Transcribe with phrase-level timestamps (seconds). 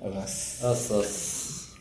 [0.00, 0.66] ございます。
[0.66, 1.78] あっすあっす。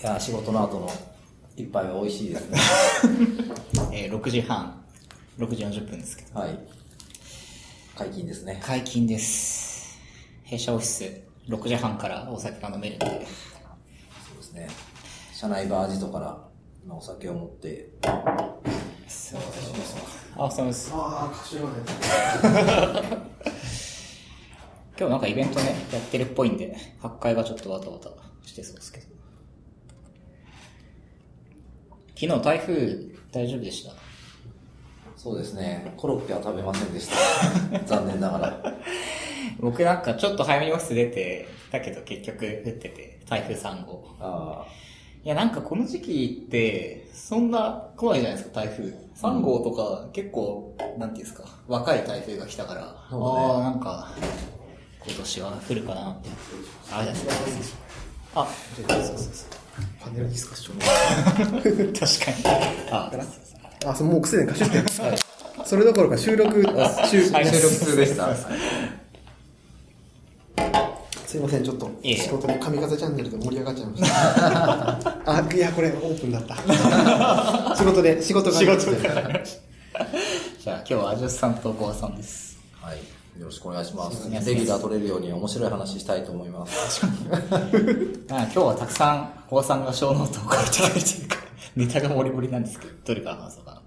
[0.00, 0.90] いや、仕事の後の
[1.56, 2.58] 一杯は美味しいですね。
[3.92, 4.80] えー、6時半、
[5.38, 6.38] 6時40分ですけど。
[6.38, 6.58] はい。
[7.96, 8.60] 解禁ですね。
[8.64, 9.98] 解禁です。
[10.44, 11.04] 弊社オフィス、
[11.48, 13.06] 6時半からお酒が飲めるんで。
[14.26, 14.68] そうですね。
[15.34, 16.38] 社内バージとから
[16.84, 17.90] 今お酒を持って、
[19.08, 19.40] そう
[20.36, 20.90] あ、そうです。
[20.94, 21.80] ああ、柏まで。
[24.98, 28.10] 今日なんかイベントね、やってるっぽいんで、発会がちょっとわたわた
[28.46, 29.06] してそうですけど。
[32.18, 32.98] 昨日台風
[33.32, 33.92] 大丈夫でした？
[35.16, 35.94] そうですね。
[35.96, 37.80] コロッケは食べませんでした。
[37.86, 38.62] 残念ながら。
[39.58, 44.04] 僕なんかちょっと早めにオフィス出て、だけど結局降ってて、台風3号。
[44.20, 44.66] あ
[45.22, 48.94] いやなんかこの時期って、そんな来ないじゃないですか、台風。
[49.20, 54.14] 3号とか結構、なんていうんですか、若い台風が来たから、ねああ、なんか、
[55.04, 56.28] 今年は降るかなって。
[56.90, 57.12] あ、じゃ
[58.34, 59.48] あ、あ、そうそうそうそう。
[60.00, 60.78] パネルディスカッション。
[61.92, 62.56] 確かに。
[62.90, 63.12] あ、
[63.86, 64.88] あ、そのもう癖で歌手って。
[65.66, 68.34] それどころか収録、収はい収録中でした。
[71.30, 75.22] すいません、ちょっと仕事で神風チャンネルで盛り上がっちゃいました。
[75.32, 76.56] あ、いや、これオープンだった。
[77.78, 78.58] 仕事で、仕事が。
[78.58, 82.58] 仕事がじゃあ今日はアジョスさんとコアさんです。
[82.80, 82.98] はい。
[83.38, 84.28] よろしくお願いします。
[84.28, 87.06] レギュラー取れるように面白い話したいと思います。
[88.28, 91.42] まあ今日はたくさん、コアさんがショーノートを書いてくれてるから、
[91.76, 93.82] ネタが盛り盛りなんですけど、どれから話そうかな。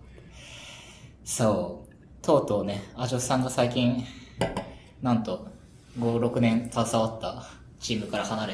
[1.25, 2.25] そう。
[2.25, 4.01] とうとうね、アジョスさんが最近、
[5.01, 5.52] なんと、
[5.99, 7.45] 5、6年携わった
[7.79, 8.53] チームから離れ、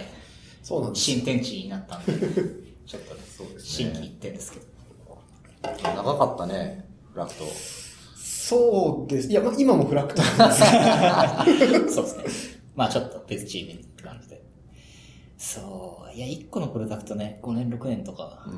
[0.64, 1.06] そうなんです。
[1.06, 2.14] 新天地になったんで、
[2.86, 4.66] ちょっとね、そうです新規一点ですけど。
[5.84, 7.44] 長かったね、フラクト。
[8.16, 9.30] そうです。
[9.30, 10.48] いや、まあ、今もフラクター
[11.84, 11.94] です。
[11.96, 12.60] そうですね。
[12.76, 14.42] まあちょっと別チームって感じで。
[15.38, 16.16] そう。
[16.16, 18.50] いや、1個のプロダクトね、5年、6年とかう、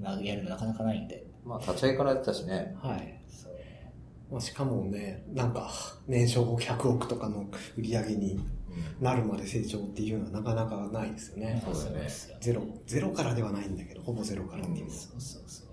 [0.00, 0.02] ん。
[0.02, 1.26] なやるのなかなかないんで。
[1.44, 2.76] まあ、立ち上げからやってたしね。
[2.80, 3.20] はい。
[3.28, 3.52] そう。
[4.32, 5.70] まあ、しかもね、なんか、
[6.08, 8.40] 年商100億とかの売り上げに
[8.98, 11.62] なるまで成長っていうのはなかなかないですよね。
[11.62, 14.90] そうですよゼロ、ゼロからではないんだけど、ほぼゼロからっていう。
[14.90, 15.66] そうそうそう。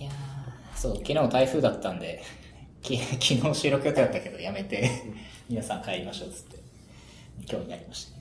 [0.00, 2.22] いやーそう、昨日台風だったんで、
[2.80, 4.90] き昨日収録予定だったけどやめて、
[5.50, 6.56] 皆さん帰りましょうっつって、
[7.40, 8.13] 今日になりました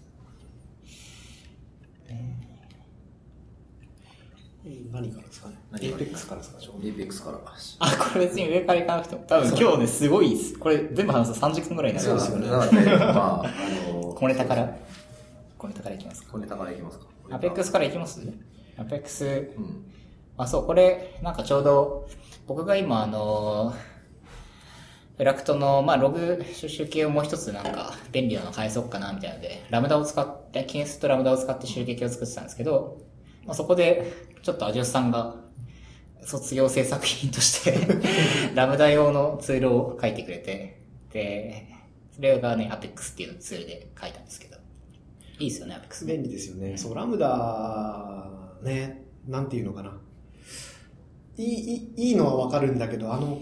[4.91, 5.55] 何からですかね？
[5.71, 7.39] 何から？APEX からですか、ちょうどリーペックスから。
[7.79, 10.57] あ、これ別に上から行かなくても、多分今日ね、すごいです。
[10.57, 13.47] これ全部話すと30分くらいになるそうですよねなので、まあ、あ
[13.93, 14.75] の、 小ネタから？
[15.57, 16.29] 小ネタからいきますか？
[16.31, 17.05] 小ネタからいきますか。
[17.31, 18.21] アペックスからいきます？
[18.77, 19.25] アペックス、
[19.57, 19.85] うん。
[20.37, 22.07] あ、そう、これ、なんかちょうど、
[22.47, 23.73] 僕が今、あの
[25.17, 32.97] フラクトの、まあ、ログ収集系をもう一つなんか、便利なの返そうかな、みたいなので、ラムダを使って、キネスとラムダを使って集計系を作ってたんですけど、
[33.45, 34.11] まあ、そこで、
[34.41, 35.35] ちょっとアジオスさんが、
[36.21, 37.75] 卒業制作品として、
[38.55, 40.81] ラムダ用のツールを書いてくれて、
[41.11, 41.67] で、
[42.11, 44.57] それがね、アペックスっていうツールで書いたんですけど、
[45.39, 46.05] いいですよね、アペックス。
[46.05, 46.77] 便利ですよね。
[46.77, 48.29] そう、ラムダ、
[48.61, 49.99] ね、なんていうのかな。
[51.37, 53.41] いい、いいいいのはわかるんだけど、あの、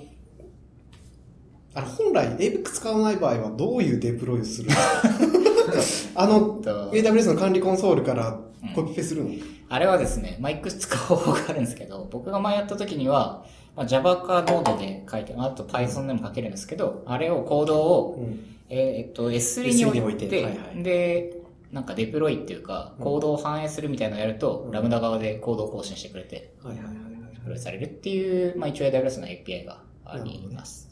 [1.74, 4.76] あの本来 APEX 使わない場合はどういうデプロイをするの？
[6.16, 6.92] あの、と。
[6.92, 8.40] AWS の管理コンソールから
[8.76, 9.30] コピペするの、
[9.70, 13.46] あれはですね、まあ、いくつか方法があるんですけど、僕が前やった時には、
[13.76, 18.40] まあ、Java か Node で書いて、あと Python でも書けるんですけど、あれをコードを、うん。
[18.70, 20.84] えーえっと、S3 に置 S3 にい置いて、てはいはい。
[20.84, 21.38] で、
[21.72, 24.72] なんかデプロイっていうか、コードを反映するみたいなのをやると、うん。
[24.72, 27.04] ラムダ側でコードを更新してくれて、はいはいはいはい。
[27.34, 30.91] デプロイされるっていう、まあ、一応 AWS の API があります。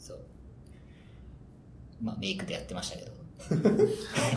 [2.02, 3.12] まあ、メイクでやってましたけど。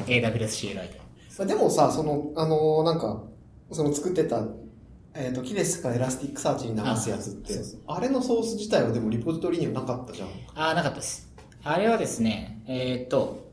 [0.05, 1.01] AWS CLI で。
[1.37, 3.23] まあでもさ、その、あのーなんか、
[3.71, 4.43] その作ってた、
[5.15, 7.53] えっ、と、 Kinesis から Elasticsearch に流すやつって
[7.87, 10.27] あれのソース自体はでもリポジトリにはなかったじゃん。
[10.55, 11.31] ああ、なかったです。
[11.63, 13.51] あれはですね、えーっと、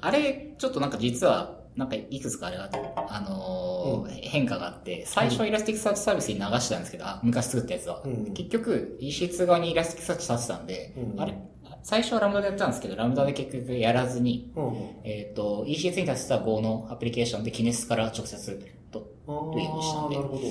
[0.00, 2.68] あれ、ちょっとなんか実は、なんかいくつかあれが、
[3.08, 8.02] あのー変化があって、最初 Elasticsearch Service に流してたんですけど、あ昔作ったやつは。
[8.04, 11.34] うん結局、EC2 側に Elasticsearch させてたんで、うんあれ、
[11.82, 14.74] 最初はラムダでやったんですけど、ラムダで結局やらずに、うんうん。
[15.04, 20.42] えーっと、EC2 に立てた Go のアプリケーションでキネスから直接と、あというにしたんでーなるほど。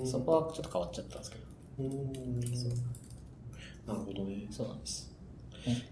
[0.00, 1.44] うんそこはちょっと変わっちゃったんですけど。
[3.86, 4.46] なるほどね。
[4.50, 5.08] そうなんです。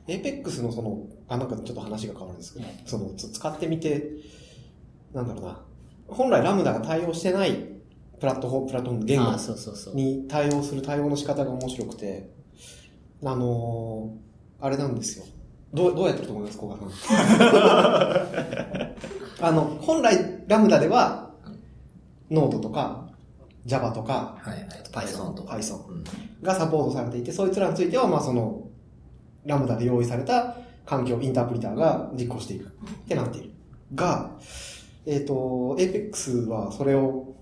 [0.07, 4.11] APEX のその、あ、なんかちょっと話が変わるんですけど、はいその、つ使ってみて、
[5.13, 5.61] なんだろうな。
[6.09, 7.53] 本来ラムダが対応してない
[8.21, 9.95] プラットフォーム、プラットフォーム言語。
[9.95, 12.31] に対応する対応の仕方が面白くて、
[13.25, 14.26] あのー
[14.61, 15.25] あれなんですよ。
[15.75, 16.89] どう、どうやってると思います、古賀さん。
[19.49, 21.31] あの、本来、ラムダでは、
[22.31, 23.07] ノードとか、
[23.67, 24.69] Java とか、はいはい。
[24.91, 25.57] Python とか。
[25.57, 26.05] Python うん
[26.43, 28.69] がサポートされていて、そいつらについては、まあその、
[29.45, 32.71] ラムダで用意された環境、インタープリターが実行していくっ
[33.09, 33.51] てなっている。
[33.95, 34.31] が、
[35.07, 37.35] えっ、と、Apex はそれを、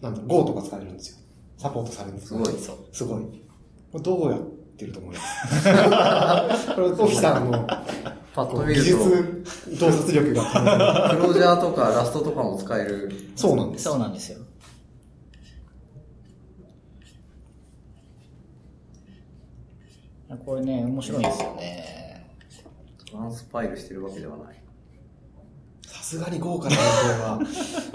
[0.00, 1.18] なんだろう、Go とか使えるんですよ。
[1.56, 2.76] サポートされるんですすごいそう。
[2.92, 4.02] すごい。
[4.02, 4.40] どうやっ
[4.76, 5.20] てると思いま
[6.56, 7.66] すこれ、オフィサーの
[8.34, 9.04] パッと見技ると、
[9.70, 11.10] 術、洞察力が。
[11.10, 13.12] クロージャーとかラストとかも使える。
[13.36, 13.84] そうなんです。
[13.84, 14.38] そうなんですよ。
[20.44, 22.26] これね、面白いんですよね。
[23.10, 24.60] トランスパイルしてるわけではない。
[25.86, 27.40] さすがに豪華な影響は、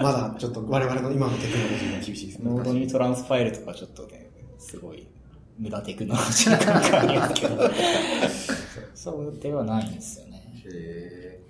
[0.00, 2.50] まだちょっと我々の今のテクノロジーが厳しいですね。
[2.50, 5.06] ノードにトランスファイルとかちょっとね、すごい
[5.60, 7.70] 無駄テクノロジーな感覚ありますけど。
[8.94, 10.62] そうではないんですよね。
[10.64, 11.40] へ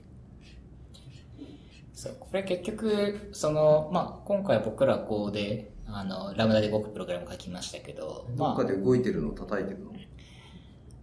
[1.94, 8.36] そう、これ結局、その、まあ、今回僕らこうで、あの、ラムダで動くプログラム書きましたけど、ー。
[8.36, 9.92] どまあっか、で動いてるの叩いてるの？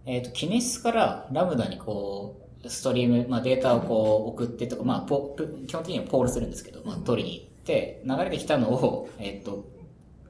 [0.04, 9.66] えっ、と、キネシスからラムダにこう、ストリーム、まあ、データをこう送ってとか、まあ、ポプ基本的にはポールするんですけど、まあ、取りに行って、流れてきたのを、えっ、と、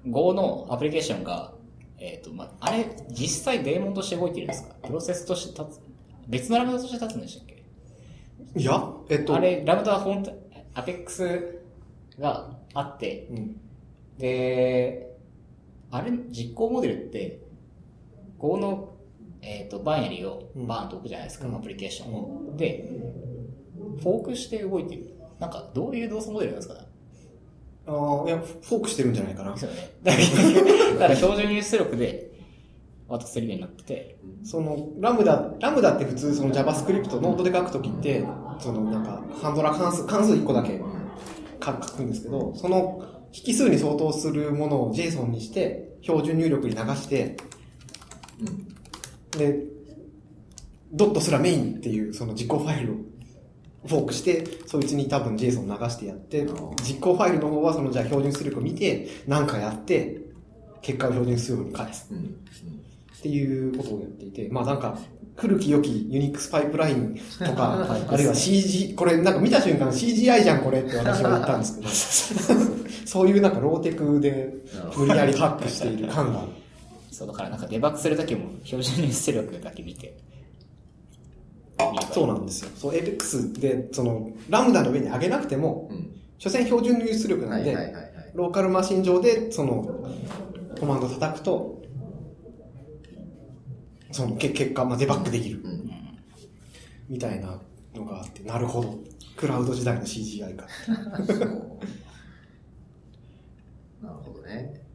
[0.07, 1.55] Go のアプリケーションが、
[2.01, 4.75] えっ、と、まあ、あれ、実際デーモンとして動いてるんですか？
[4.87, 5.81] プロセスとして立つ、
[6.29, 7.65] 別のラムダとして立つんでしたっけ？
[8.61, 10.33] いや、えっと、あれ、ラムダは本当、
[10.75, 11.59] アペックス
[12.19, 13.61] があって、うん。
[14.19, 15.17] で、
[15.91, 17.41] あれ、実行モデルって、
[18.39, 18.95] Go の、
[19.43, 22.57] えっ、と、バイナリーをバーンと置くじゃないですか、うんアプリケーションを。
[22.57, 22.89] で、
[24.01, 25.15] フォークして動いてる。
[25.41, 26.75] なんか、どういう動作モデルなんですか？
[26.75, 26.88] ね
[27.89, 29.65] ああ、いや、フォークしてるんじゃないかなです。
[29.65, 29.91] よね。
[30.05, 30.13] だ
[30.99, 32.31] から、標準入出力で
[33.09, 38.25] 渡せるようになってて、その、ラムダ、ラムダって普通その JavaScript ノードで書くときって、
[38.61, 40.81] そのなんか、ハンドラー関数、関数1個だけ
[41.65, 43.03] 書くんですけど、その
[43.33, 47.37] 引数に相当するものを JSON にして、標準入力に流して、
[48.41, 49.39] うん。
[49.39, 49.65] で、
[50.93, 52.97] ドットすらメインっていうその実行ファイルを
[53.87, 56.47] フォークして、そいつに多分 JSON 流してやって
[56.83, 60.21] 実行ファイルの方はそのじゃあ標準出力を見て、なんかやって、
[60.83, 62.09] 結果を標準出力に返す。
[62.11, 62.19] うん。
[63.19, 64.99] っていうことをやっていて、まあなんか、
[65.37, 72.61] 古き良きユニックスパイプラインとか、は いあるいは CG、これなんか見た瞬間 CGI じゃんこれって私は言ったんですけど、
[73.07, 74.53] そういうなんかローテクで
[74.97, 76.41] 無理やりハックしている感が。
[76.41, 76.49] ある。
[77.13, 80.17] そう、だからなんかデバッグするときも標準入出力だけ見て、
[82.13, 82.71] そうなんですよ。
[82.75, 86.15] そう、Apex で、その、ラムダの上に上げなくても、うん。
[86.39, 88.13] 所詮標準入出力なんで、はいはいはいはい。
[88.35, 90.05] ローカルマシン上で、その、
[90.79, 91.83] コマンド叩くと、
[94.11, 95.61] その、け結果、まあ、デバッグできる。
[95.63, 95.91] うん。
[97.09, 97.61] みたいな
[97.95, 98.99] のがあって、なるほど。
[99.37, 100.67] クラウド時代の CGI か。
[104.03, 104.88] なるほどね。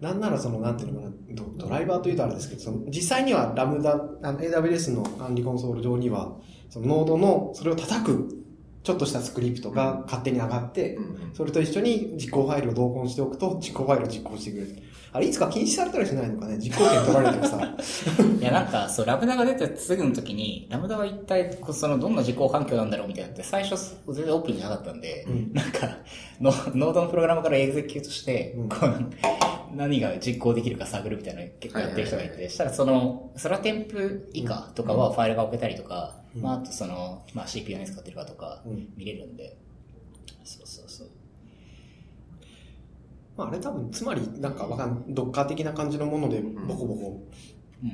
[0.00, 3.92] なんならその、なんていうのかな、ドドライバーというとあれですけど、その実際にはラムダ、
[4.22, 6.36] あの AWS の管理コンソール上には、
[6.70, 8.36] そのノードの、それを叩く、
[8.82, 11.00] ちょっとしたスクリプトが勝手に上がって、う
[11.30, 11.34] ん。
[11.34, 14.82] それと一緒に実行ファイルを同梱しておくと、実行ファイルを実行してくれる。
[15.12, 17.58] あれ、いつか禁止されたりしないのかね実行権取られてもさ。
[18.40, 23.76] いや、なんか、そう、ラムダが出てすぐの時に、ラムダは一体、その、どんな実行環境なんだろうみたいなって、最初、
[24.08, 25.98] 全然オープンじゃなかったんで、うんなんか、
[26.40, 28.88] ノノードのプログラムからエグゼキュートして、うんこう、
[29.74, 39.56] 何が実行できるか探るみたいなの結構やってる人がいて、したらその、ソラテンプ以下とかはファイルが置けたりとか、うんまあ、あとその、まあ CPU 何使ってるかとかうん、見れるんで、
[40.44, 41.08] そうそうそう。
[43.36, 47.22] まあ、あれ多分、つまり、なんかわかん、ドッカー的な感じのもので、ボコボコ
[47.82, 47.88] うん。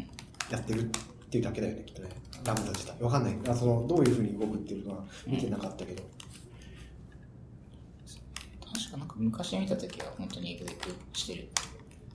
[0.50, 0.84] やってるっ
[1.30, 2.08] ていうだけだよね、きっとね。
[2.44, 3.02] ラムダ自体。
[3.02, 3.36] わかんない。
[3.48, 6.02] あその、どういう風に動くっていうのは見てなかったけど。
[8.96, 11.48] なんか昔見た時は本当にエグゼクしてる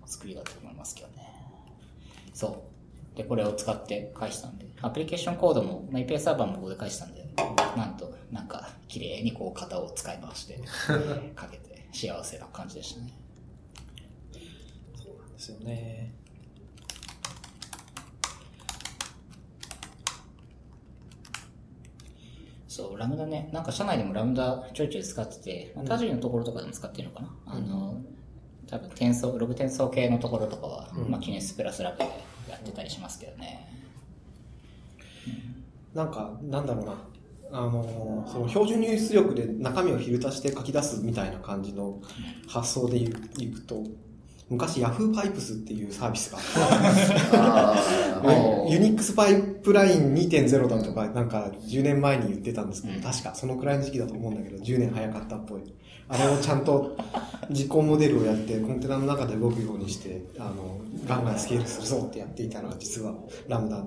[0.05, 1.31] 作りだと思いますけどね。
[2.33, 2.63] そ
[3.13, 3.17] う。
[3.17, 7.25] で、これを使って返したんで、アプリケーションコードも、まあ、API サーバーもここで返したんで、
[7.75, 10.59] なんと、なんか、綺麗にこう型を使い回して、
[11.35, 13.13] かけて、幸せな感じでしたね。
[14.95, 16.13] そうなんですよね。
[22.81, 28.01] そう、ラムダね、なんか社内でもラムダちょいちょい使ってて、まあ、他人のところとかでも使ってるのかな、あの、
[28.67, 32.05] 多分転送、ログ転送系のところとかは、まあ、キネスプラスラブで
[32.50, 33.67] やってたりしますけどね。
[35.93, 36.93] なんか、なんだろうな。
[37.53, 42.00] あのーその標準入出力で中身をフィルターして書き出すみたいな感じの
[42.47, 43.83] 発想で言う言うと、
[44.51, 46.38] 昔 Yahoo パイプスっていうサービスが
[47.34, 47.74] あ
[48.20, 53.01] ってユニックスパイプライン2.0だとか、なんか10年前に言ってたんですけど、うん。
[53.01, 55.62] 確かそのくらいの時期だと思うんだけど、10年早かったっぽい。
[56.08, 56.98] あれをちゃんと
[57.50, 63.13] 実行モデルをやって、コンテナの中で動くようにして、あの、ガンガンスケールするぞってやっていたのが実は
[63.48, 63.81] ラムダ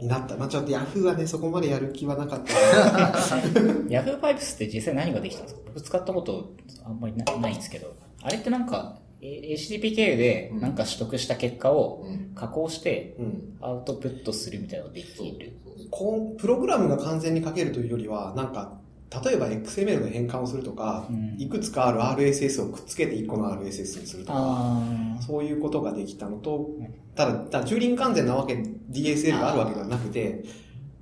[0.00, 0.36] になった。
[0.36, 2.52] まあちょっと Yahoo はね、そこまでやる気はなかった。
[3.90, 5.60] Yahoo パイプスって実際何ができたんですか？
[5.66, 6.52] 僕使ったこと
[6.84, 12.34] あんまりなないんですけど、あれってなんか、え HTTP 経由でなんか取得した結果をうん。
[12.34, 13.56] 加工してうん。
[13.60, 15.52] アウトプットするみたいなのができる。
[15.90, 18.78] こうプログラムが完全に書けるというよりは、なんか、
[19.24, 28.54] 例えば XML の変換をするとか、うんいくつかある RSS をくっつけて1個の RSS にするとか、あそういうことができたのとうん、ただ、ただ、チューリング完全なわけ、
[28.90, 30.44] DSL があるわけではなくて、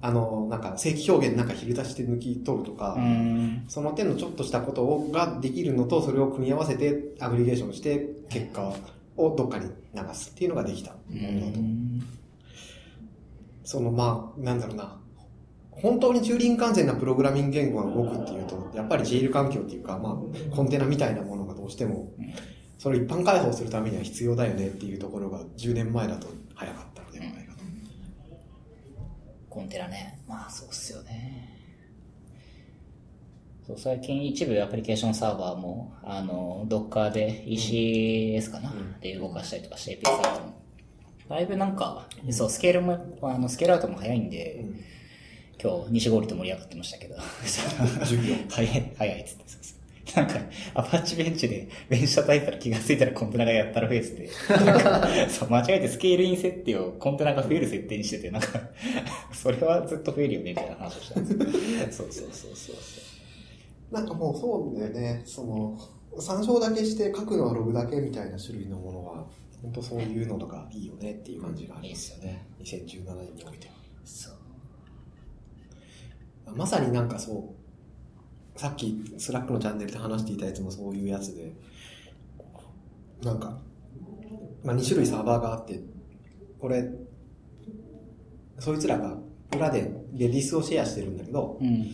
[0.05, 2.99] あの、なんか、正規表現なんか昼出して抜き取るとか。
[3.69, 8.75] その点のちょっとしたことをができるのと、それを組み合わせてアグリゲーションして、結果
[9.17, 11.61] をどっかに流すっていうのができたうものだと。
[11.61, 12.03] ん。
[13.65, 14.99] その、まあ、なんだろうな。
[15.71, 22.35] 本当にチューリング完全なプログラミング言語が動くっていうと、やっぱり JL 環境っていうか、まあ、コンテナみたいなものがどうしてもうん、
[22.79, 26.92] それを一般開放するためには必要だよねっていうところが10年前だと早かった。
[29.53, 30.19] コンテナね。
[30.27, 31.49] まあ、そうっすよね。
[33.67, 40.63] そう、最近一部アプリケーションサーバーも、あの、Docker で ECS かな、うんで動かしたりとかして API サも。
[41.29, 44.81] だいぶなんか、そう、スケールも、あの、スケールアウトも早いんで、うん
[45.63, 47.15] 今日、西郡と盛り上がってましたけど。
[48.51, 49.45] 早い、早いっつって。
[49.47, 49.82] そうそう
[50.17, 50.35] なんか、
[50.75, 54.31] アパッチベンチでベンチ叩いたら気がついたらコンテナがやったら増えてて、
[54.65, 58.49] なんか、そう、間違えてスケールイン設定をコンテナが増える設定にしてて、なんか、
[59.33, 61.51] それはずっと増えるよね、みたいな話をしたんですけど。
[61.51, 63.13] そうそうそうそうそ
[63.93, 65.79] なんかもうそうだよね、その、
[66.19, 69.27] 参照だけして書くのはログだけみたいな種類のものは、
[69.63, 72.47] 本当そういうのとかいいよねっていう感じがありますよね。
[72.61, 73.75] 2017年においては。
[73.75, 74.09] う。
[74.09, 74.35] そう。
[76.57, 77.62] まさになんかそう、
[78.63, 81.53] さっき Slack のチャンネルで話していたやつもそういうやつで、
[83.21, 83.59] なんか、
[84.63, 85.81] まあ2種類サーバーがあって、
[86.61, 86.89] これ、
[88.61, 89.17] そいつらが
[89.53, 91.91] 裏で Redis をシェアしてるんだけど、うん。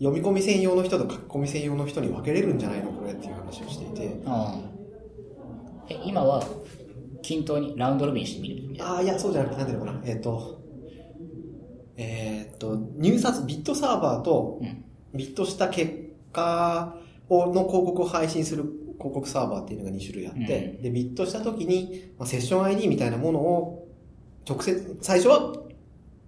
[0.00, 4.60] 読み込み専用の人と書き込み専用の人に分けれるんじゃないのこれっていう話をしていて、ああ。
[5.88, 6.44] え、今は、
[7.22, 8.68] 均等にラウンドロビンしてみる？
[8.70, 8.80] み。
[8.80, 10.60] ああ、いや、そうじゃなくて、なんていうのかな、えっ、と、
[11.96, 14.84] えっ、と、入札、ビットサーバーと、うん。
[15.14, 15.97] ビットした結
[16.32, 16.96] 果
[17.28, 18.64] をの広告を配信する
[18.98, 20.44] 広告サーバーっていうのが2種類あって、う
[20.80, 23.88] んで、ビットした時に、まあ、セッション ID みたいなものを、
[24.48, 25.54] 直接、最初は、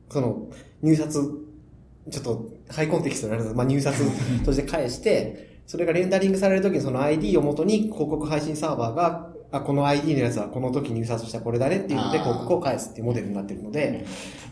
[0.08, 0.48] その、
[0.82, 1.14] 入札、
[2.10, 3.98] ちょっと、ハイコンテキストになるので、まあ、入札
[4.44, 14.04] として返して、それがレンダリングされる時にその ID を元に広告配信サーバーが、あ、この ID のやつはこの時入札したこれだねっていうので広告を返すっていうモデルになってるので、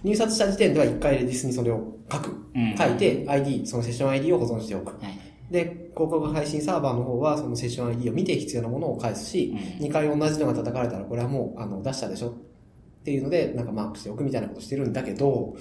[0.04, 2.30] 入札した時点では一回レディスにそれを書く。
[2.54, 5.02] うん書いて ID、そのセッション ID を保存しておく。
[5.02, 5.27] はい。
[5.50, 12.30] で、広告配信サーバーの方はそのセッション ID を見て必要なものを返すし、うん2回同じのが叩かれたらこれはもうあの出したでしょ？
[12.30, 15.56] っていうので、なんかマークしておくみたいなことしてるんだけど、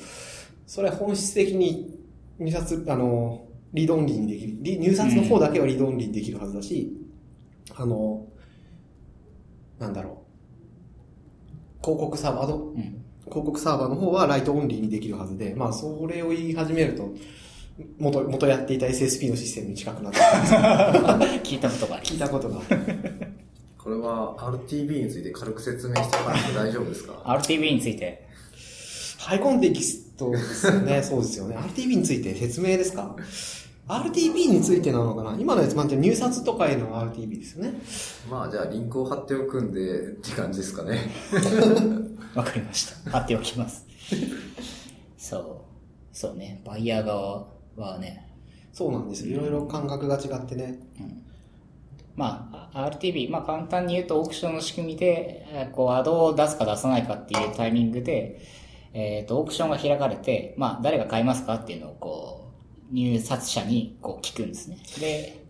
[0.65, 1.97] それは本質的に
[2.39, 4.57] 入札、あの、リードオンリーにできる。
[4.61, 6.97] リ入札の方だけはリードオンリーにできるはずだし、
[7.75, 8.25] あの、
[9.79, 10.23] なんだろ
[11.79, 11.81] う。
[11.81, 13.03] 広告サーバーの、うん。
[13.25, 17.13] 広告サーバーの方はライトオンリーにできるはずで、まあそれを言い始めると、
[17.99, 20.27] 元、元やっていた SSP のシステムに近くなってくる
[21.43, 23.33] 聞いたことが聞いたことがある。
[23.77, 28.27] これは RTB について軽く説明しておかなくて大丈夫ですか？RTB について。
[29.19, 31.03] ハイコンテキストですよね。
[31.03, 31.55] そうですよね。
[31.57, 33.15] RTB について説明ですか
[33.87, 35.37] ?RTB についてなのかな？
[35.39, 37.81] 今のやつ、まあ、入札とかへの RTB ですよね。
[38.29, 41.11] まあじゃあリンクを貼っておくんでって感じですかね。
[42.35, 43.11] わかりました。
[43.11, 43.85] 貼っておきます。
[45.17, 46.17] そう。
[46.17, 46.61] そうね。
[46.65, 47.47] バイヤー側
[47.81, 48.27] はね、
[48.73, 49.37] そうなんですよ。
[49.37, 50.79] いろいろ感覚が違ってね。
[52.15, 58.41] まあ、RTB、まあ簡単に言うとオークションの仕組みで、えーこう、アドを出すか出さないかっていうタイミングで、
[58.93, 62.51] えっ、と、オークションが開かれて、まあ、誰が買いますかっていうのをこ
[62.91, 64.77] う、入札者にこう聞くんですね。
[64.99, 65.45] で、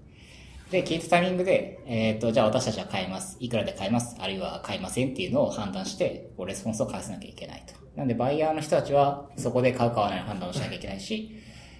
[0.71, 3.37] で、聞いたタイミングで、えっ、と、じゃあ私たちは買います。
[3.39, 4.17] いくらで買います？
[4.19, 7.73] あるいは買いませんっていうのを判断して、こう、レスポンスを返さなきゃいけないと。
[7.95, 11.31] なんで、バイヤーの人たちは、そこで買う買わないの判断をしなきゃいけないし、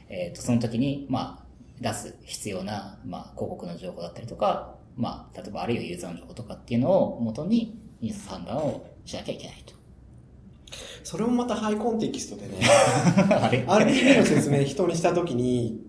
[0.09, 1.47] えっ、と、その時に、まあ、
[1.81, 9.73] 出す必要な、まあ、広告の情報だったりとか、まあ、例えばあるいはユーザーの情報とかっていうのを元に、入札判断をしなきゃいけないと。
[11.03, 12.59] それもまたハイコンテキストでね。
[13.39, 15.81] あれ？RTB の説明人にしたときに、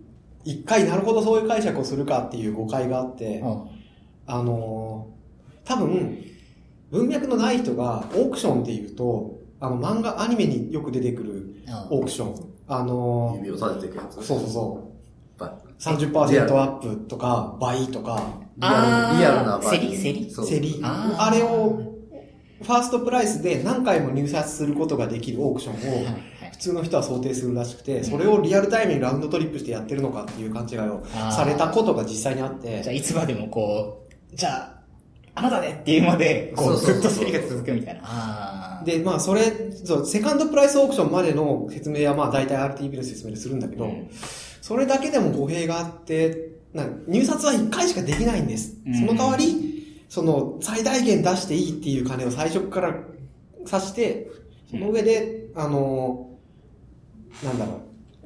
[0.44, 3.64] 一回なるほどそういう解釈をするかっていう誤解があって、うん。
[4.26, 5.18] あのー
[5.68, 6.24] 多分、
[6.90, 11.56] 文脈のない人がオークションっていうと、あの、漫画、アニメによく出てくる
[11.90, 12.48] オークション。
[12.68, 14.18] あの指を立てていくやつ？
[14.18, 14.84] ー、そうそうそ
[15.36, 15.40] う。
[15.40, 20.48] ば30%アップとか、倍とか、リアルリアルな場合競り競りそう。
[20.48, 20.80] 競り。
[20.82, 21.94] あれを、
[22.60, 26.06] ファーストプライスで何回も入札することができるオークションを、
[26.50, 32.82] 普通の人は想定するらしくて、それをリアルタイムにラウンドトリップしてやってるのかっていう勘違いをされたことが実際にあって。
[32.82, 34.77] じゃあ、、いつまでもこう、じゃあ、
[35.38, 38.82] あなたでっていうまで、こう、ずっと競りが続くみたいな。
[38.84, 44.10] で、まあ、それ、そう、セカンドプライスオークションまでの説明は、まあ、大体 RTB の説明でするんだけど、うん。
[44.60, 48.76] それだけでも語弊があって、なんか入札は1回しかできないんです。
[48.84, 48.94] うん。
[48.94, 52.94] その代わり、その、最大限出していいっていう金を最初から
[53.58, 54.28] 指して、
[54.70, 56.30] その上で、あの、
[57.44, 57.82] なんだろ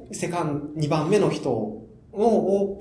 [0.09, 2.79] う、セカン、2番目の人を、を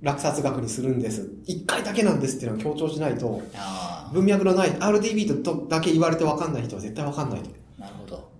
[0.00, 1.30] 落札額にするんです。
[1.46, 7.50] 1回だけなんですっていうのを強調しないと、あ文脈のない RTB とだけ言われて分かんない人は絶対分かんないと。
[7.50, 8.30] ーなるほど。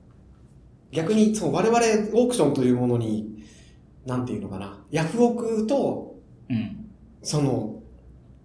[0.93, 3.45] 逆に、そう、我々オークションというものに、
[4.07, 6.17] なんていうのかな、ヤフオクと、
[6.49, 6.91] うん。
[7.23, 7.83] その、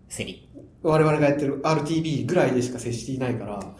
[0.10, 0.50] 競り。
[0.82, 3.76] 我々がやってる RTB ぐらいでしか接していないから、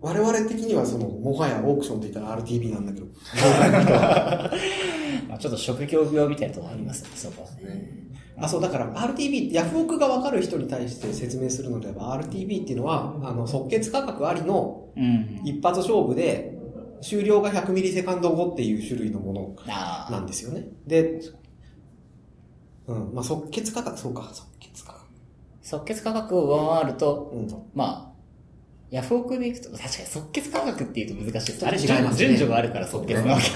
[0.00, 3.06] 我々的にはその、もはやオークションって言ったら RTB なんだけど、
[5.28, 8.00] まあちょっと職業病みたいなところありますね、そこはね。
[8.38, 15.40] あ、そう、だから RTB、ヤフオクが分かる人に対して説明するのであれば、RTB っていうのは、あの、即決価格ありのうん。
[15.44, 16.58] 一発勝負で、
[17.00, 19.56] 終了が100ミリセカンド後っていう種類のもの。
[19.66, 20.68] なんですよね。
[20.86, 21.20] で、
[22.86, 25.06] うん、まあ即決価格、そうか、即決価格。
[25.62, 27.48] 即決価格を上回ると、うん。
[27.74, 28.09] まあ、
[28.90, 31.66] ヤフオクでいくと、確かに即決価格っていうと難しいです。
[31.66, 33.46] あれ、違いますね順序があるから即決なわけ。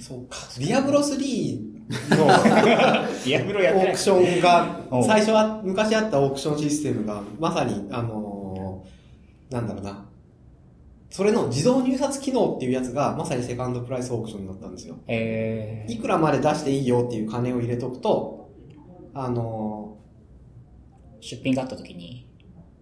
[0.00, 0.36] そうか。
[0.58, 8.34] ディアブロ3のディアブロやってないオークションが最初は、昔あったオークションシステムが、まさに、あのー
[9.54, 10.06] なんだろうな。
[11.10, 14.96] それの自動入札機能っていうやつが、まさにセカンドプライスオークションだったんですよ。
[15.06, 18.50] えいくらまで出していいよっていう金を入れとくと、
[19.14, 22.33] あのー、出品があった時に、ー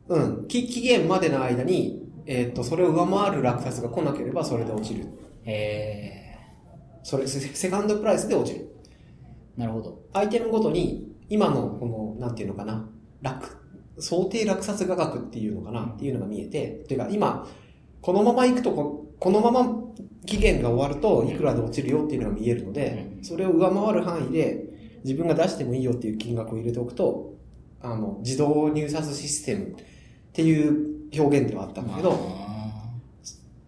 [0.08, 5.06] うん、期期限までの間に、えっ、と、それを上回る落札が来なければ、それで落ちる。
[5.44, 6.22] え
[7.02, 8.68] それ、セセカンドプライスで落ちる。
[9.56, 10.02] ー、なるほど。
[10.12, 12.88] アイテムごとに、今の、この、なんていうのかな、
[13.22, 13.56] 落、
[13.98, 17.48] 想定落札価格っていうのかな、っていうのが見えて、ていうか、今、
[18.00, 19.84] このまま行くとこ、このまま
[20.26, 24.64] 期限が終わると、いくらで落ちるよっていうのが見えるので、うんそれを上回る範囲で、
[25.04, 27.34] 自分が出してもいいよっていう金額を入れておくと、
[27.80, 29.76] あの、自動入札システム
[30.33, 32.42] っていう表現ではあったんだけど、あ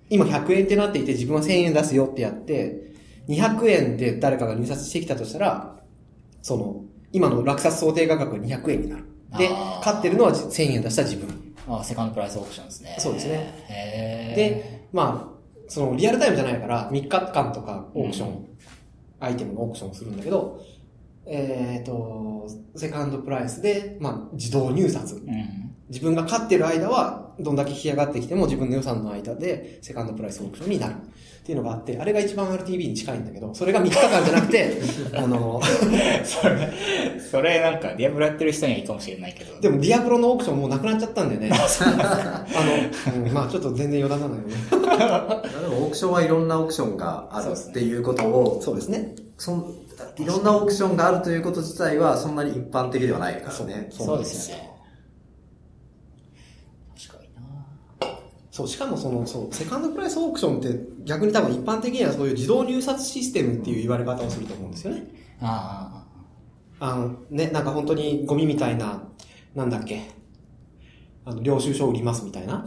[0.08, 2.94] 今100円ってなっていて自分は1000円出すよってやって、
[3.28, 5.76] 200円で誰かが入札してきたとしたら、
[6.42, 9.04] その、今の落札想定価格が200円になる。
[9.36, 11.28] であー、勝ってるのは1000円出した自分。
[11.28, 12.96] ーあー、セカンドプライスオークションですね。
[12.98, 14.34] そうですね。
[14.36, 15.34] で、まあ、
[15.68, 18.46] そのリアルタイムじゃないから、3日間とかオークション、
[19.20, 20.60] アイテムのオークションをするんだけど、
[21.26, 22.46] えっ、と、
[22.76, 25.22] セカンドプライスで、まあ、自動入札。
[25.94, 25.98] うん。
[25.98, 30.94] 自分が勝ってる間は、どんだけ引き上がってきても自分の予算の間でセカンドプライスオークションになる。
[30.94, 34.80] っていうのがあって、あれが一番 RTB に近いんだけど、それが3日間じゃなくて、
[35.14, 35.60] あの、
[36.24, 36.72] それ、
[37.20, 39.60] それなんか、ディアブロやってる人にはいいかもしれないけど。
[39.60, 41.50] でもディアブロのオークションもうなくなっちゃったんでね。
[41.52, 44.54] あの、うんまあちょっと全然余談なのよね。
[44.70, 49.14] でもオークションはいろんなオークションがあるっていうことを、そうですね。
[49.36, 49.74] そん
[50.16, 53.88] いろんなオークションがあるということ自体はそんなに一般的ではないからね。
[53.90, 54.70] そうですよね。
[56.96, 57.42] 確かにな
[58.54, 65.08] そう、しかもその、そう、セカンドプライスオークションって逆に多分一般的にはそういう自動入札システムっていう言われ方をすると思うんですよね。
[65.40, 66.04] あ
[66.78, 69.02] あの、ね、なんか本当にゴミみたいな、
[69.56, 70.02] なんだっけ。
[71.24, 72.62] あの、領収書売りますみたいな。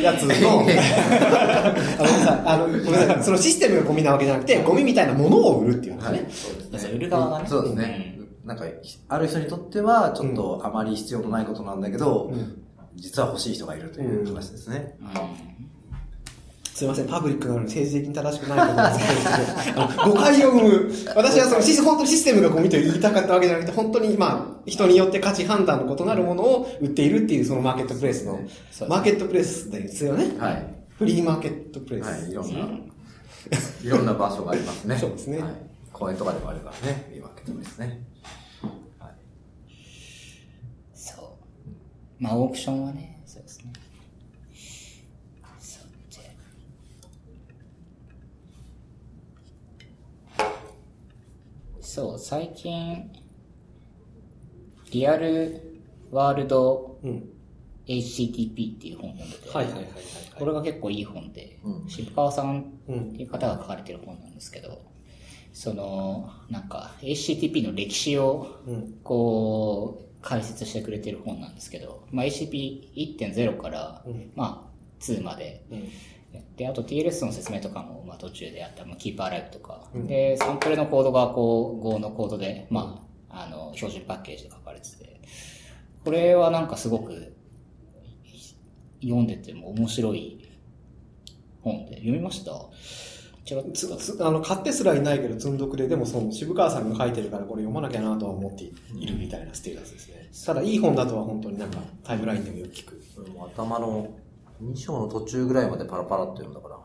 [0.00, 0.82] やつの、あの、ごめんな
[2.24, 6.26] さい、あの、ごめんなさい、そのシステムがゴミなわけじゃなくて、ゴミみたいなものを売るっていう話はいね。。
[6.30, 6.94] そうですね。
[6.94, 7.44] 売る側がね。
[7.46, 8.18] そうですね。
[8.46, 8.64] なんか、
[9.08, 12.63] ある人にとっては、ちょっとあまり必要のないことなんだけど、うん
[12.96, 14.96] 実は欲しい人がいるという話ですね。
[15.00, 15.54] うん。
[16.74, 20.92] すいません、パブリックなのに政治的に正しくないことですけど、誤解を生む。
[21.14, 28.40] 私はそのシス、本当にシステムがゴミと言いたかったわけじゃなくて、本当にまあ、人によって価値判断の異なるものを売っているっていうそのマーケットプレイスの、
[28.72, 30.36] そうマーケットプレイスですよね。
[30.36, 30.74] はい。
[30.98, 32.06] フリーマーケットプレイス。
[32.06, 32.58] はい、いろんな、
[33.84, 34.98] いろんな場所がありますね。
[34.98, 35.52] そうですねはい。
[35.92, 38.02] 公園とかでもあるからね、いいわけですね。
[38.98, 39.12] はい。
[40.92, 41.24] そう。
[42.18, 43.72] まあ、オークションはね、そうですね。
[51.80, 53.08] そう、最近、
[54.90, 57.28] リアルワールドうん。
[57.86, 59.92] HTTP っていう本を読んでて、はいはいはいはい。
[60.38, 64.82] これが結構いい本で、うん渋川さんうんっていう方が書かれてる本なんですけど、
[65.52, 68.94] その、なんか HTTP の歴史をうん。
[69.04, 74.32] こう、解説してくれてる本なんですけど、まあ、HTTP1.0 から、うん。
[74.34, 75.88] まあ、2まで、うん。
[76.56, 80.06] で、あと TLS の説明とかも、まあ、途中でやった、まあ、Keep Alive とか、うん。
[80.06, 85.20] で、サンプルのコードが、こう、Go のコードで、まあ、あの、標準パッケージで書かれてて、
[86.04, 87.34] これはなんかすごく、
[89.02, 90.48] 読んでても面白い
[91.62, 92.52] 本で、読みました？
[93.48, 102.72] 違うつつあの買ってすらいないけど積んどくででもその渋川さんが書いてるからこれ読まなきゃなとは思っているみたいなステータスですね、ただいい本だとは本当になんかタイムラインでもよく。
[102.72, 104.08] 聞く俺も頭の
[104.62, 106.78] 2章の途中ぐらいまでパラパラっと読んだから。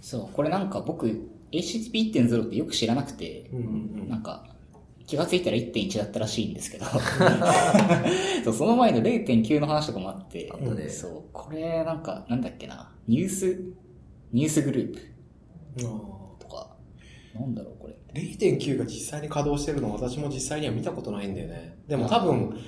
[0.00, 1.06] そう、これなんか僕、
[1.52, 4.44] HTTP1.0 ってよく知らなくて、うんうんなんか、
[5.06, 6.86] 気がついたら1.1だったらしいんですけど、
[8.44, 10.50] そうその前の0.9の話とかもあって、
[10.88, 13.62] そう、これなんか、なんだっけな、ニュース、
[14.32, 15.00] ニュースグループ
[16.38, 16.76] とか、
[17.34, 17.94] なんだろうこれ。
[18.20, 21.78] ー0.9が実際に稼働してるの私も実際には見たことないんだよね。
[21.86, 22.58] でも多分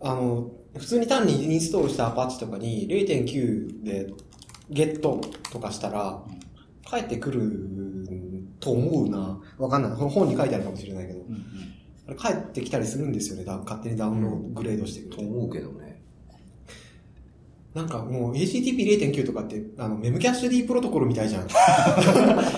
[0.00, 4.12] あの普通に単にインストールしたアパッチとかに0.9で
[4.70, 6.22] ゲットとかしたら
[6.88, 8.08] 帰ってくる
[8.60, 9.40] と思うな。
[9.58, 9.92] わかんない。
[9.92, 11.20] 本に書いてあるかもしれないけど。
[11.20, 11.42] うんうん。
[12.08, 13.44] あれ帰ってきたりするんですよね。
[13.44, 15.87] だ勝手にダウンロード、グレードしてくれてと思うけどね。
[17.74, 21.42] なんかもう HTTP0.9 とかって、あの、メムキャッシュ D プロトコルみたいじゃん。
[21.46, 21.48] い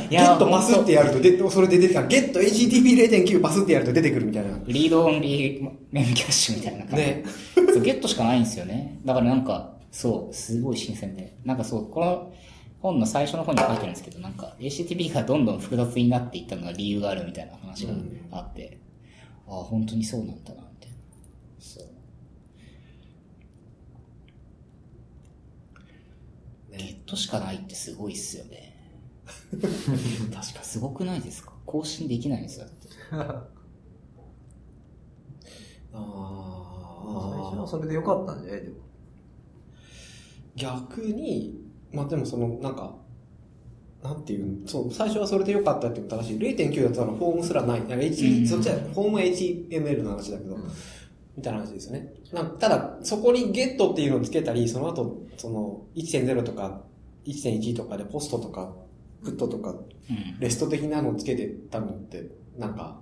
[0.08, 2.08] ゲットパスってやると、で、それで出てくる。
[2.08, 4.58] ゲット HTTP0.9 パスってやると出てくるみたいな。
[4.66, 6.96] リードオンリーメンキャッシュみたいな感じ。
[6.96, 7.24] ね。
[7.72, 9.00] そう、ゲットしかないんですよね。
[9.04, 11.36] だからなんか、そう、すごい新鮮で。
[11.44, 12.32] なんかそう、この
[12.80, 17.94] 本の最初の方に書いてるんですけど、なんか HTTP がどんどん複雑になっていったのが理由があるみたいな話が
[18.30, 18.78] あって、
[19.46, 20.96] ああ、本当にそうなんだな、みたいな。
[21.58, 21.89] そう。
[26.82, 28.76] ゲットしかないってすごいっすよね。
[29.52, 31.52] 確かすごくないですか？
[31.66, 32.88] 更新できないんですよ、だって。
[35.92, 36.00] あ
[37.12, 37.66] 最初はあ。
[37.66, 38.62] それでよかったんじゃない？
[38.62, 38.76] でも。
[40.56, 41.60] 逆に、
[41.92, 42.94] まあでもその、なんか、
[44.02, 44.68] なんていうの？
[44.68, 46.38] そう、最初はそれで良かったって言ったらしい。
[46.38, 47.80] 0.9だとあの、フォームすらない。
[47.80, 50.56] なんか H うんそっちは、フォーム HTML の話だけど、
[51.40, 52.12] みたいな話ですよね。
[52.32, 56.82] なんただ、そこにゲットっていうのをつけたり、その後、その、1.0とか、
[57.24, 58.74] 1.1とかでポストとか、
[59.24, 60.38] プットとか、うん。
[60.38, 63.00] レスト的なのをつけてたのって、なんか、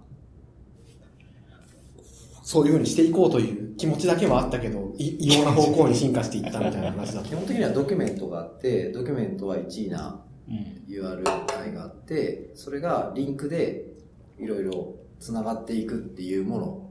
[2.45, 7.35] そういう風にしていこうという気持ちだけはあったけど、い異様な方向に進化していったみたいな話だった 基。
[7.35, 10.85] 本的にはドキュメントがあって、ドキュメントは1位なうん。
[10.89, 13.95] URL 単位があって、それがリンクで
[14.39, 16.88] いろいろ繋がっていくっていうもの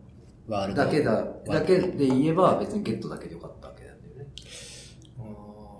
[0.47, 0.83] ワールド。
[0.85, 4.25] だけだ、だけで言えば別にゲットだけでよかったわけなんだよね。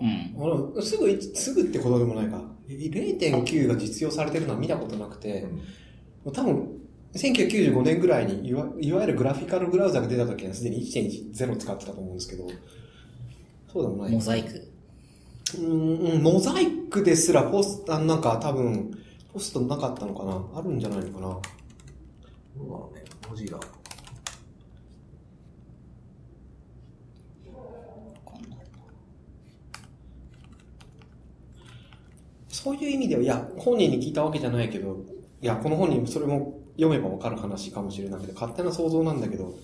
[0.00, 0.42] うん。
[0.42, 2.42] あのすぐい、すぐってことでもないか。
[2.68, 5.46] 0.9が実用されてるのは見たことなくて、
[6.24, 6.78] もう多分、
[7.14, 12.46] 1995年ぐらいにいわ、いわゆるグラフィカルブラウザが出た時はすでに1.10使ってたと思うんですけど、
[13.72, 14.12] そうでもない。
[14.12, 14.68] モザイク。
[15.54, 18.90] うーん、モザイクですらポスト、あなんか多分、
[19.32, 21.40] ポストなかったのかなあるんじゃないのかなど
[22.56, 23.58] うだろうね、モジーラ。
[23.58, 23.68] わか
[28.38, 28.58] んない
[32.62, 34.96] そういう意味では、いや、本人に聞いたわけじゃないけど、
[35.40, 39.54] いや、この本人それも読めばわかる話かもしれないけど、勝手な想像なんだけど、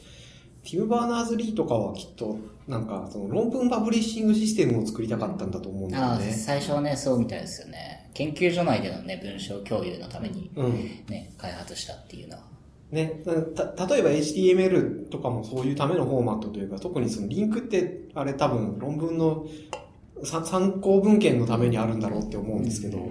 [0.62, 6.32] ティム・バーナーズ・リーとかはきっと、なんか、その論文パブリッシングシステムを作りたかったんだと思うんだよああ、ね。
[6.32, 8.10] 最初はね、そうみたいですよね。
[8.14, 10.72] 研究所内でのね、文章共有のためにうん。
[11.08, 12.44] ね、開発したっていうのは。
[12.92, 13.22] ね、
[13.56, 19.83] た例えば HTML とかもそういうためのフォーマットというか、特にそのリンクって、あれ多分論文のさ
[20.22, 23.10] 参考文献のためにあるんだろうって思うんですけど、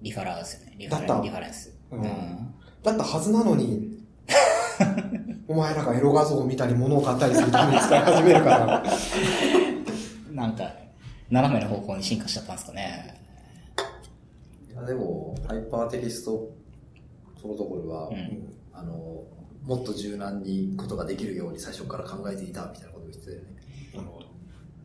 [0.00, 0.74] リファランスね。
[0.78, 1.72] リファランリファランス。
[1.90, 2.54] ううんん。
[2.82, 3.98] だったはずなのに、
[5.46, 8.82] お前らがエロ画像を見たり物を買ったりするために使い始めるから、
[10.32, 10.72] なんか、
[11.30, 13.20] 斜めの方向に進化しちゃったんですかね。
[14.70, 16.50] いやでも、ハイパーテキスト
[17.40, 18.52] プロトコルは、うん。
[18.72, 19.24] あの、
[19.64, 23.46] もっと柔軟にことができるように最初から考えていたみたいなことを言ってたよね。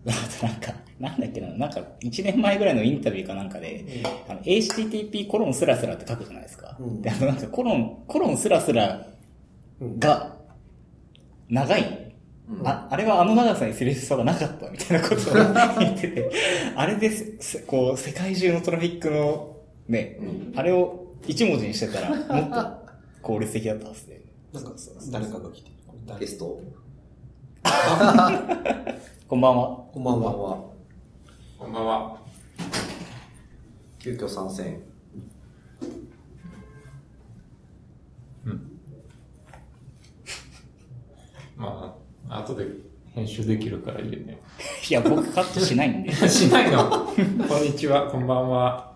[0.12, 3.84] あとなんか、なんだっけな、なんか、1年前ぐらいのインタビューかなんかで、
[4.30, 6.78] あの HTTP コロンスラスラって書くじゃないですか。
[6.80, 7.02] うん。
[7.02, 9.08] で、あのなんかコロン、コロンスラスラ
[9.82, 10.00] うん。
[10.00, 10.38] が、
[11.50, 12.13] 長い。
[12.50, 12.67] うん。
[12.67, 15.34] あ、あれはあの長さにする必要がなかったみたいなことを
[15.84, 16.32] 言ってて、
[16.76, 19.58] あれです、せこう、世界中のトラフィックの、
[19.89, 20.20] ね、
[20.56, 22.88] あれを一文字にしてたら、もっと
[23.22, 23.98] 効率的だったんで。
[23.98, 24.22] すね。
[24.54, 24.72] なんか、
[25.12, 25.72] 誰かが来て、
[26.06, 26.20] 誰？
[26.22, 26.62] ゲスト？
[29.28, 29.78] こんばんは。
[29.93, 30.32] こんばんは。
[30.32, 30.58] は。
[31.58, 32.17] こんばんは。
[34.00, 34.82] 急遽参戦。
[41.58, 41.96] ま
[42.30, 42.65] あ、後で
[43.13, 44.39] 編集できるからいいよね。
[44.89, 46.12] いや、僕カットしないんで。
[46.30, 46.88] しないの？
[46.89, 47.13] こ
[47.60, 48.96] んにちは、こんばんは。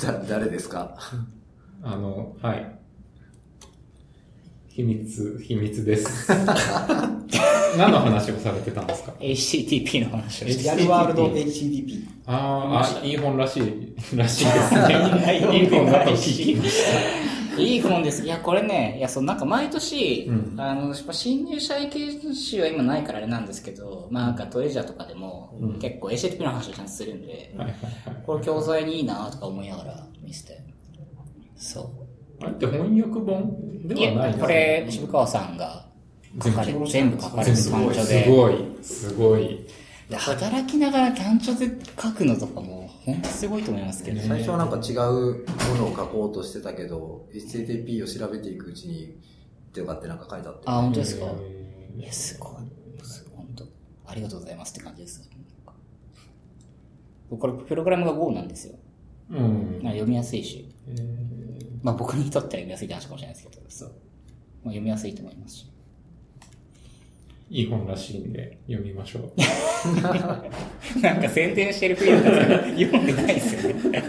[0.00, 0.96] だ、誰ですか？
[1.82, 2.78] あの、はい。
[4.76, 6.30] 秘密、秘密です。
[7.78, 12.04] 何の話をされてたんですか？HTTP の話をしてリアルワールド HTTP。
[12.26, 15.48] あーあ、いい本らしい、らしいですね。
[15.60, 16.82] いい本だと聞きまし
[17.56, 18.22] いい本です。
[18.22, 27.62] いや、これね、いや、そう、なんか毎年、うんあの、やっぱ新入社員研修は今ないからあれなんですけど、まあなんかトレジャーとかでも、うん結構 HTTP の話をちゃんとするんで、た。
[27.62, 28.22] はいはいはい。
[28.26, 30.60] これ教材にいいなとか思いながら見せて。
[31.56, 32.05] そ
[32.40, 33.56] あれって翻訳本？
[33.88, 33.94] う。
[33.94, 35.86] いや、ではないですこれ、渋川さんが
[36.42, 38.26] 書かれ全部全部書かれて単調で。
[38.28, 39.66] ごい、すごい。
[40.10, 41.68] で働きながら単調で
[42.00, 44.18] 書くのとかも、ほんとすごいと思いますけど。
[44.20, 50.62] ね最初はなんか違うものを書こうとしてたけど、HTTP を調べていくうちに、ってよかってなんか書いてあって。
[50.66, 51.26] あ、本当ですか？
[51.96, 52.52] えいや、すごい。
[53.34, 53.64] 本当
[54.06, 55.28] ありがとうございますって感じです。
[57.28, 58.74] これ、プログラムが Go なんですよ。
[59.32, 59.80] ーうん。
[59.82, 60.72] まあ読みやすいし。
[60.88, 61.25] えー
[61.86, 63.88] まあ僕にとっては読みやすいって話かもしれないですけど、そう。
[63.88, 63.98] まあ、
[64.70, 65.66] 読みやすいと思いますし。
[67.48, 69.30] いい本らしいんで読みましょう。
[71.00, 74.02] なんか宣伝してる風だったんですけど、読んでないですよね。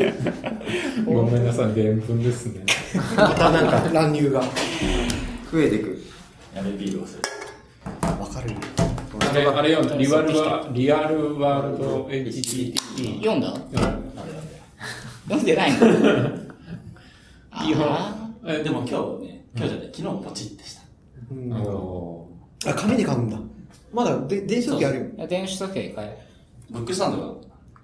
[1.05, 2.65] ごめんなさい、でんぷんですね。
[3.15, 4.41] またなんか乱入が。
[5.51, 6.01] 増えていく。
[6.55, 7.21] やめビールをする？
[8.19, 8.49] わかる。
[9.19, 13.19] あれ、あれよ、リアルワリアルワールド HTTP。
[13.19, 13.53] 読んだ？
[13.53, 13.59] うん
[15.29, 16.46] 読んでないの？
[17.65, 18.29] いい本あ。
[18.45, 18.87] えでも今
[19.19, 20.81] 日ね、今日じゃない、昨日ポチってした。
[21.31, 22.27] うんあの
[22.65, 23.37] あ、紙で買うんだ。
[23.93, 25.05] まだで電子書籍あるよ。
[25.05, 26.17] ーいや電子書籍は一回。
[26.69, 27.17] ブックスタンド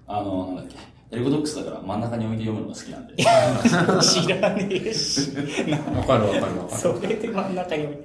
[0.06, 0.66] が、あの、なんだっ
[1.10, 3.14] け、エルゴドックスだから真ん中に置いて読むのが好きなんで。
[4.02, 5.20] 知らねえし。
[5.30, 7.02] ーわかるわかるわかそる。
[7.08, 8.04] れで真ん中に置いて。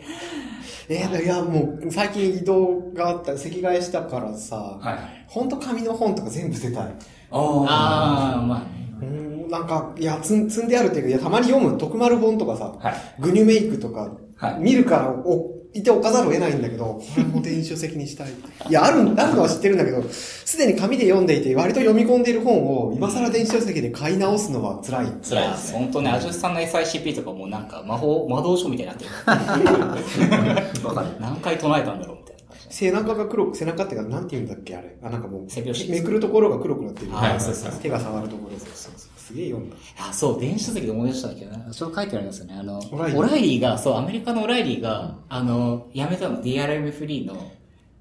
[0.92, 5.26] えーいや、もう、最近移動があった、席替えしたからさ、はいはい。
[5.28, 6.84] ほんと紙の本とか全部捨てたい。
[7.32, 8.66] あああ、まあね。
[9.02, 13.22] うーん、なんか、いや、積ん積んであるっていうか、いや、たまに読む徳丸本とかさ、はい。
[13.22, 18.30] グニュメイクとか、はい見るからお、いておかざるを得ないんだけど、これも電子書籍にしたい。
[18.70, 25.06] いや、ある、あるのは知ってるんだけど、すでに紙で読んでいて、割と読み込んでいる本を、今更電子書籍で買い直すのは辛い。
[25.22, 25.80] 辛いですね。
[25.80, 29.10] 本当ね、アジュスさんの SICP とかもうなんか魔法、魔導書みたいになってる。
[30.88, 31.08] わかる。
[31.20, 32.40] 何回唱えたんだろうみたいな。
[32.70, 34.96] 背中が黒く、背中ってか、なんて言うんだっけ、あれ。
[35.04, 35.48] あ、なんかもう、
[35.90, 37.12] めくるところが黒くなってる。
[37.12, 38.58] はいはいはい手が触るところ。
[38.58, 39.09] そうそうそう。
[39.30, 39.76] すげえ読んだ。
[40.00, 41.72] あ、そう、電子書籍で思い出したんだけどな。
[41.72, 42.56] ちょっと書いてありますよね。
[42.60, 46.42] あの、オライリーオライリーが、そう、アメリカのオライリーが、あの、やめたの。
[46.42, 47.52] DRM フリーの、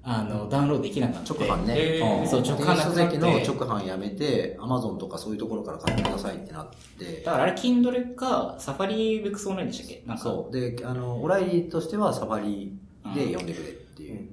[0.01, 1.29] あの、ダウンロードできなくなって。
[1.33, 1.73] 直販ね。
[1.77, 3.17] えーそう、直販な書くなって。
[3.17, 10.03] 籍の直販やめて、アマゾンとかそういうところから買ってくださいってなって、だからあれ、Kindle か、サファリブックスオンラインでしたっけ？
[10.07, 10.23] なんか。
[10.23, 10.53] そう。
[10.53, 12.73] で、あの、オライリーとしてはサファリ
[13.13, 14.29] で読んでくれっていう。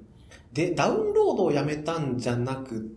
[0.52, 2.96] で、ダウンロードをやめたんじゃなく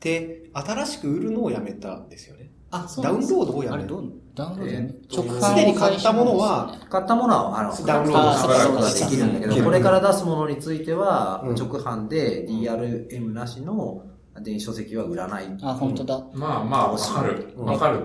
[0.00, 2.41] て、新しく売るのをやめたんですよね。
[2.72, 3.74] あ、そうダウンロードをやめた。
[3.74, 14.04] あれどう、ダウンロードやめえー直販すでに買ったものは、買ったものは、あの、ダウンロードダウンロードができるんだけど、うんこれから出すものについては、うん直販で DRM なしの
[14.40, 15.44] 電子書籍は売らない。
[15.62, 16.24] あ、本当だ。
[16.32, 17.52] まあまあ、わかる。
[17.56, 18.00] うんわかる。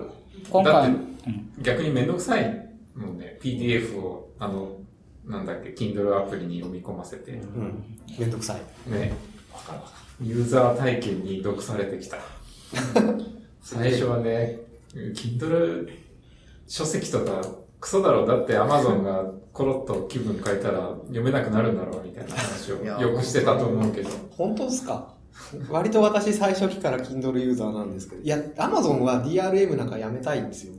[0.50, 0.90] 今回、だって
[1.28, 3.40] うん逆にめんどくさいもんね。
[3.42, 4.78] PDF を、あの、
[5.26, 7.32] なんだっけ、Kindle アプリに読み込ませて。
[7.32, 7.84] うん。
[8.20, 8.92] めんどくさい。
[8.92, 9.14] ね。
[10.22, 12.18] ユーザー体験に読されてきた。
[13.62, 14.60] 最初はね、
[14.94, 15.90] Kindle
[16.68, 17.42] 書籍とか
[17.80, 18.28] クソだろう。
[18.28, 24.10] だって Amazon がコロッと気分変えたら読めなくなるんだろうみたいな話をよくしてたと思うけど。
[24.32, 25.14] 本当ですか？
[25.70, 28.24] 割と私最初期から Kindle ユーザーなんですけど。
[28.24, 30.74] いや、Amazon は DRM なんかやめたいんですよ。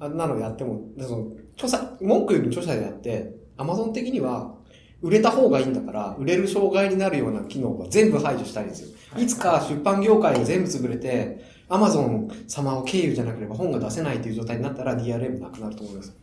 [0.00, 4.54] あんなのやっても、その、著者、文句言う著者でやって、Amazon 的には、
[5.00, 8.88] 売れた方がいいんだから、売れる障害になるような機能は全部排除したいんですよ。
[9.16, 16.14] いつか出版業界が全部潰れて、Amazon 様を経由じゃなければ本が出せないという状態になったら DRM なくなると思います。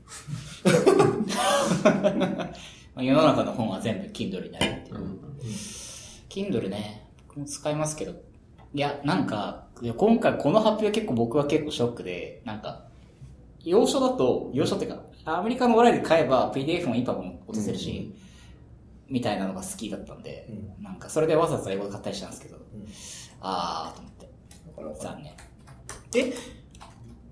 [2.96, 4.98] まあ世の中の本は全部 Kindle になるっていう。
[4.98, 5.20] うん
[6.30, 8.14] Kindle ね、僕も使いますけど、
[8.74, 12.86] いや、なんか、今回この発表結構僕は結構ショックで、なんか、
[13.64, 18.14] 要所だと、要所っていうか、アメリカのオライで買えば PDF も EPUB も落とせるし、
[19.08, 20.48] みたいなのが好きだったんで、
[20.80, 22.58] なんかそれでわざわざ英語で買ったりしたんですけど、
[23.42, 24.09] あーと思
[24.88, 25.34] って、残念。
[26.16, 26.34] え？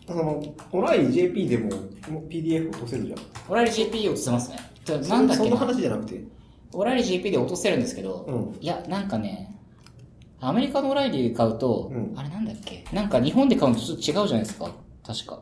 [0.10, 1.70] あの、オライン JP でも
[2.30, 3.20] PDF 落とせるじゃん。
[3.50, 4.58] オライ GP 落とせますね。
[4.86, 6.24] でなんだっそんな話じゃなくて。
[6.74, 8.64] オライリー GP で落とせるんですけど、うん。
[8.64, 9.56] いや、なんかね、
[10.40, 12.86] アメリカのオライリー買うと、うんあれなんだっけ？
[12.94, 14.72] なんか日本で買うのとちょっと違うじゃないですか。
[15.06, 15.40] 確か。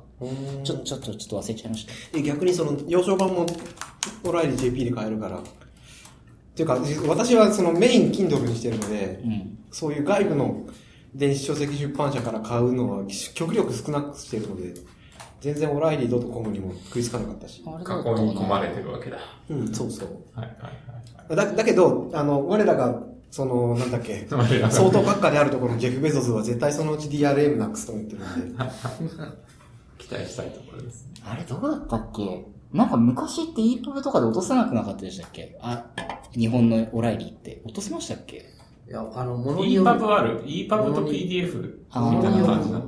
[0.64, 1.94] ちょ、ちょっと、ちょっと忘れちゃいました。
[2.18, 3.46] え逆にその、幼少版も、
[4.24, 5.40] オライリー JP で買えるから。
[5.40, 5.42] っ
[6.56, 9.58] ていうか、私はそのメイン Kindle にしてるので、うん。
[9.72, 10.62] そういう外部の
[11.16, 14.74] 電子書籍出版社から買うのは極力少なくしてるので、
[15.40, 17.64] 全然オライリー .com にも食いつかなかったし。
[17.66, 19.18] あれ囲み込まれてるわけだ。
[19.50, 20.10] うん、そうそう。
[20.34, 23.02] はいはいはいだだけど、あの、我らが、
[23.32, 28.64] その、なんだっけ、相当閣下であるところのジェフ・ベゾスは絶対そのうち DRM なくすと思ってるんで。
[29.98, 31.08] 期待したいところです。
[31.26, 32.46] あれどこだったっけ？
[32.74, 35.58] なんか昔って EPUB とかで落とせなくなかったでしたっけ？
[35.62, 35.86] あ、
[36.38, 37.62] 日本のオライリーって。
[37.66, 38.46] 落とせましたっけ？
[38.88, 39.90] いや、あの、ものによる。
[39.90, 42.82] EPUB ある ?EPUB と PDF みたいな感じな？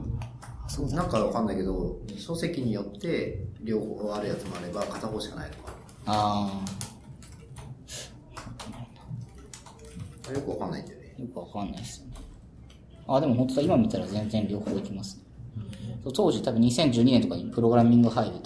[0.68, 5.74] そうなんかわかんないけど、書籍によって両方あるやつもあれば片方しかないとか。
[6.06, 6.62] あ
[10.34, 11.16] よくわかんないんだよね。
[11.18, 12.14] あ、よくわかんないですよね。
[13.08, 15.24] あ、でも本当だ、今見たら全然両方いきますね。
[16.14, 18.40] 当時多分2012年とかにプログラミング入る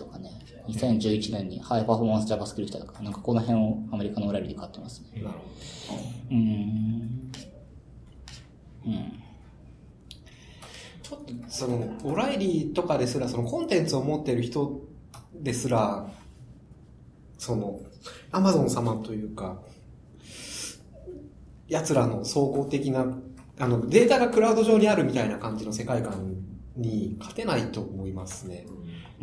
[0.67, 5.21] 2011年にハイパフォーマンス JavaScript とか、なんかこの辺をアメリカのオライリーで買ってますね。
[5.21, 5.37] なる
[5.87, 5.95] ほ
[6.29, 7.31] うーん。
[8.85, 9.23] うん。
[11.03, 14.81] ちょっと、その、オライリーとかですら、そのコンテンツを持ってる人
[15.33, 16.07] ですら、
[17.37, 17.81] その、
[18.31, 19.59] アマゾン様というか、
[21.67, 23.05] 奴らの総合的な、
[23.59, 26.35] あの、データがクラウド上にあるみたいな感じの世界観
[26.75, 28.65] に勝てないと思いますね。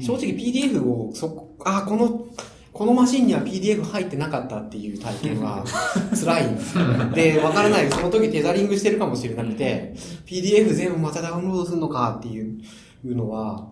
[0.01, 2.27] 正直 PDF を、そ、あ、この、
[2.73, 5.65] このマシンには PDF 入ってなかったっていう体験は
[6.15, 6.85] 辛いんですよ。
[7.13, 7.91] で、わからない。
[7.91, 9.95] その時テザリングしてるかもしれなくて、
[10.27, 12.61] PDF 全部またダウンロードするのかっていう
[13.05, 13.69] のは、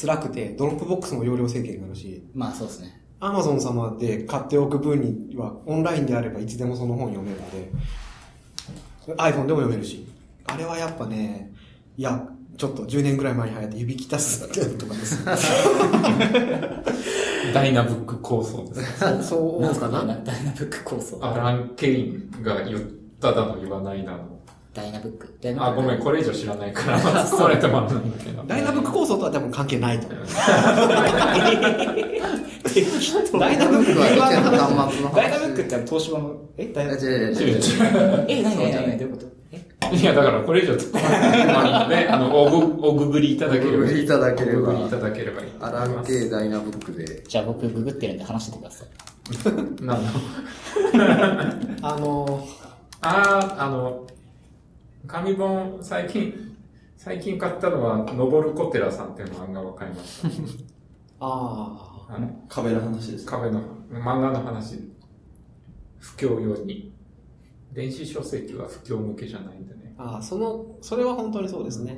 [0.00, 3.00] 辛くて、 Dropbox も容量制限があるし、まあそうですね。
[3.20, 7.70] Amazon 様で買っておく分には、オンラインであればいつでもその本読めるので、
[9.16, 10.06] iPhone でも読めるし、
[10.46, 11.52] あれはやっぱね、
[11.96, 12.29] いや、
[12.60, 14.42] ちょっと10年ぐらい前に流行って指切ったす
[14.76, 15.24] とかです。
[17.54, 18.98] ダイナブック構想です。
[18.98, 20.14] そうそうなんすかかな。
[20.22, 21.18] ダイナブック構想。
[21.24, 22.80] アラン・ケインが言っ
[23.18, 24.38] ただの言わないだの。
[24.74, 25.38] ダイナブック。
[25.40, 28.42] ダイナブッあ、クごめん、これ以上知らないから、まれてもんだけど。
[28.44, 30.26] ダイナブック構想とは多分関係ないと思う。
[33.40, 35.12] ダイナブックは。
[35.16, 38.89] ダイナブックって東芝の、えダイナあブックえ、何
[39.96, 45.70] いや、だからこれ以上突っ込まれてもあれで、あの、おぐ、おぐぐりいただければおぐぐりいただければおぐぐりいただければいいとア。
[45.70, 47.22] ラン系ダイナブックで。
[47.26, 49.84] じゃあ僕ググってるんで話して てください。
[49.84, 50.10] なんだ
[51.82, 52.46] あの、
[53.02, 54.06] あー、あの、
[55.06, 56.56] 紙本、最近、
[56.96, 60.28] 最近買ったのは、のぼるこてらさんっていう漫画わかりました。
[61.20, 63.38] ああの、壁の話ですか？
[63.38, 63.60] 壁の、
[63.92, 64.90] 漫画の話、
[65.98, 66.92] 不況用に。
[67.72, 69.79] 電子書籍は不況向けじゃないんでね。
[70.00, 71.94] あ、その、それは本当にそうですね。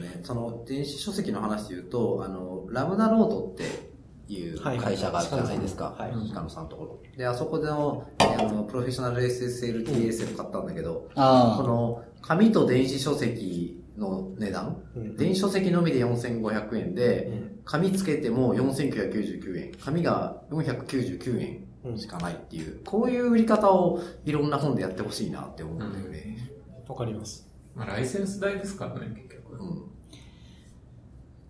[0.00, 5.94] ね、その電子書籍の話で言うと、あの、ラムダノートっていうはい会社があるじゃないですか。
[5.98, 6.12] はい。
[6.34, 7.00] 鹿野さんのところ。
[7.16, 15.16] で、あそこでの、あの、プロフェッショナル SSL TSL 買ったんだけど、こあの、紙と電子書籍の値段、うん。
[15.16, 17.60] 電子書籍のみで4500円で、うん。
[17.64, 26.45] 紙つけても4999円、紙が499円しかないっていう、こういう売り方をいろんな本でやってほしいなって思うんだよね。
[26.88, 27.48] わかります。
[27.74, 29.56] まあ、ライセンス代ですからね、結局。
[29.56, 29.90] うん。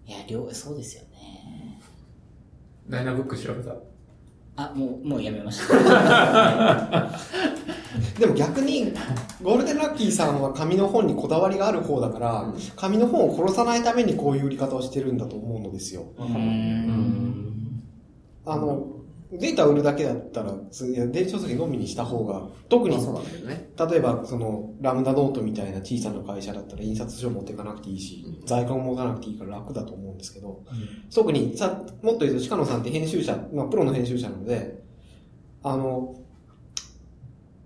[0.06, 1.80] いや、両、そうですよね。
[2.88, 3.74] ダイナブック調べた。
[4.56, 5.74] あ、もう、もうやめました。
[8.18, 8.92] でも逆に、
[9.42, 16.06] ゴールデンラッキーさんは紙の本にこだわりがある方だから、紙の本を殺さないためにこういう売り方をしてるんだと思うのですよ。
[16.18, 17.82] うーん。
[18.46, 18.86] あの、
[19.32, 22.96] データ売るだけだったら、電子書籍のみにした方が、特に
[23.44, 23.72] ね。
[23.76, 30.62] 例えば、その、ラムダノートみたいな小さな会社だったら印刷所持っていかなくていいし、在庫も持たなくていいから楽だと思うんですけど、
[31.12, 34.82] 特にさ、もっと言うと鹿野さんって編集者、まあ、プロの編集者なので、
[35.62, 36.14] あの、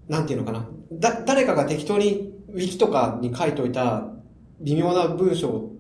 [0.09, 0.66] なんていうのかな。
[0.93, 4.09] だ、誰かが適当にウィキとかに書いといた
[4.61, 5.70] 微妙な文章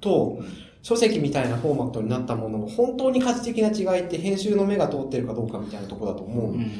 [0.00, 0.40] と、
[0.82, 6.58] 書籍みたいなフォーマットになったものの本当に価値的な違いって編集の目が通ってるかどうかみたいなところだと思うん。
[6.58, 6.70] うん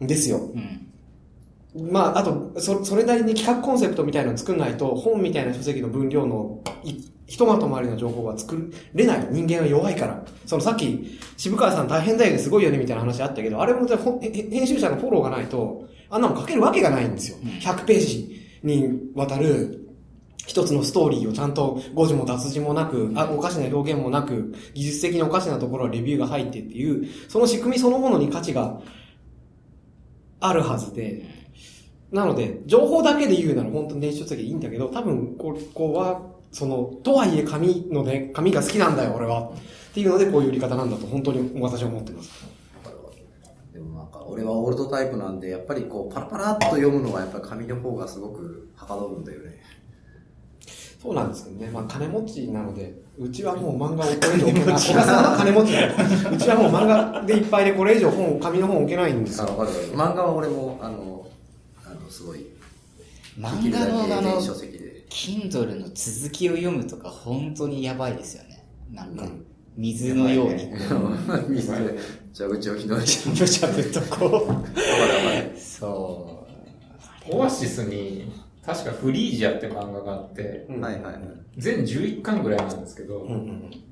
[0.00, 0.38] ですよ。
[0.38, 1.90] うん。
[1.90, 6.94] まあ、あと、そ、それなりに企画コンセプトみたいなのを作んないと、本みたいな書籍の分量のい、
[7.26, 9.28] ひとまとまりの情報は作れない。
[9.30, 10.24] 人間は弱いから。
[10.46, 17.38] そのさっき、渋川さん大変だよね、すごいよね、みたいな話あったけど、あれも編集者のフォローがないと、あんなの書けるわけがないんですよ。
[17.42, 19.85] うん100ページにわたる、
[20.46, 28.80] 一つのストーリーをちゃんと語字も脱字もなく、あ、おかしな表現もなく、技術的におかしなところはレビューが入ってっていう、その仕組みそのものに価値が
[30.40, 31.36] あるはずで、
[32.12, 36.22] なので、情報だけで言うなら本当に電子書籍いいんだけど、多分、ここは、
[36.52, 39.50] その、とはいえ紙のね、紙が好きなんだよ、俺は。
[39.90, 42.30] っていうので、こういう売り方なんだと、本当に私は思ってます。
[43.72, 49.60] でもなんか、俺はオールドタイプなんで、やっぱりこう、パラパラっと読むのはやっぱり紙の方がすごくはかどるんだよね。
[51.06, 51.70] そうなんですけどね。
[51.70, 54.76] まあ、金持ちなので、うちはもう漫画を置けない。
[54.76, 55.94] 小笠さんは金持ちだよ。
[56.32, 59.50] うちはもう漫画でいっぱいでこれ以上本、紙の本置けないんですあ、よ。
[59.94, 61.24] 漫画は俺も、あの、
[61.84, 62.44] あの、すごい、
[63.38, 65.06] 漫画のあの電子書籍で。
[65.08, 68.64] Kindle の続きを読むとか本当にやばいですよね。
[68.92, 69.28] なんか、
[69.76, 70.72] 水のように。
[71.48, 71.98] 水で
[72.36, 72.98] 蛇口をひどい。
[72.98, 74.62] むしゃぶとこわかるわか
[75.40, 75.52] る。
[75.54, 75.60] う。
[75.60, 76.46] そ
[77.30, 78.32] オアシスに、
[78.66, 81.14] 確かフリージアって漫画があって、うんはいはいはい。
[81.56, 83.82] 全11巻ぐらいなんですけど、うんうん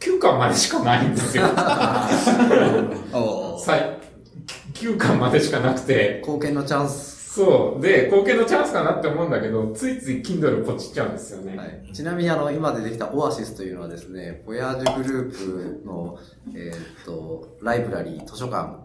[0.00, 1.44] 9巻までしかないんですよ。
[3.14, 3.98] おさい
[4.74, 7.14] 9巻までしかなくて、貢献のチャンス。
[7.36, 7.82] そう。
[7.82, 11.56] で、貢献のチャンスかなって思うんだけど、ついつい Kindle ポチっちゃうんですよね。
[11.56, 16.18] はい、ちなみにあの、今出てきたオアシスというのはですね、ボヤージュグループの、
[16.54, 18.84] えーっと、ライブラリー、図書館。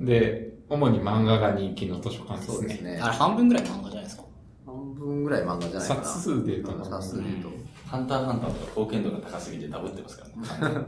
[0.00, 2.54] で、主に漫画が人気の図書館ですね。
[2.56, 3.04] そうですねう。
[3.04, 3.08] あ。
[3.08, 4.24] れ半分ぐらい漫画じゃないですか？
[4.98, 6.04] 半分ぐらい漫画じゃないかな。
[6.04, 7.50] 冊数で言うと冊数で言うと。
[7.86, 10.26] ハンターハンターとか貢献度が高すぎてダブってますか
[10.60, 10.86] らね。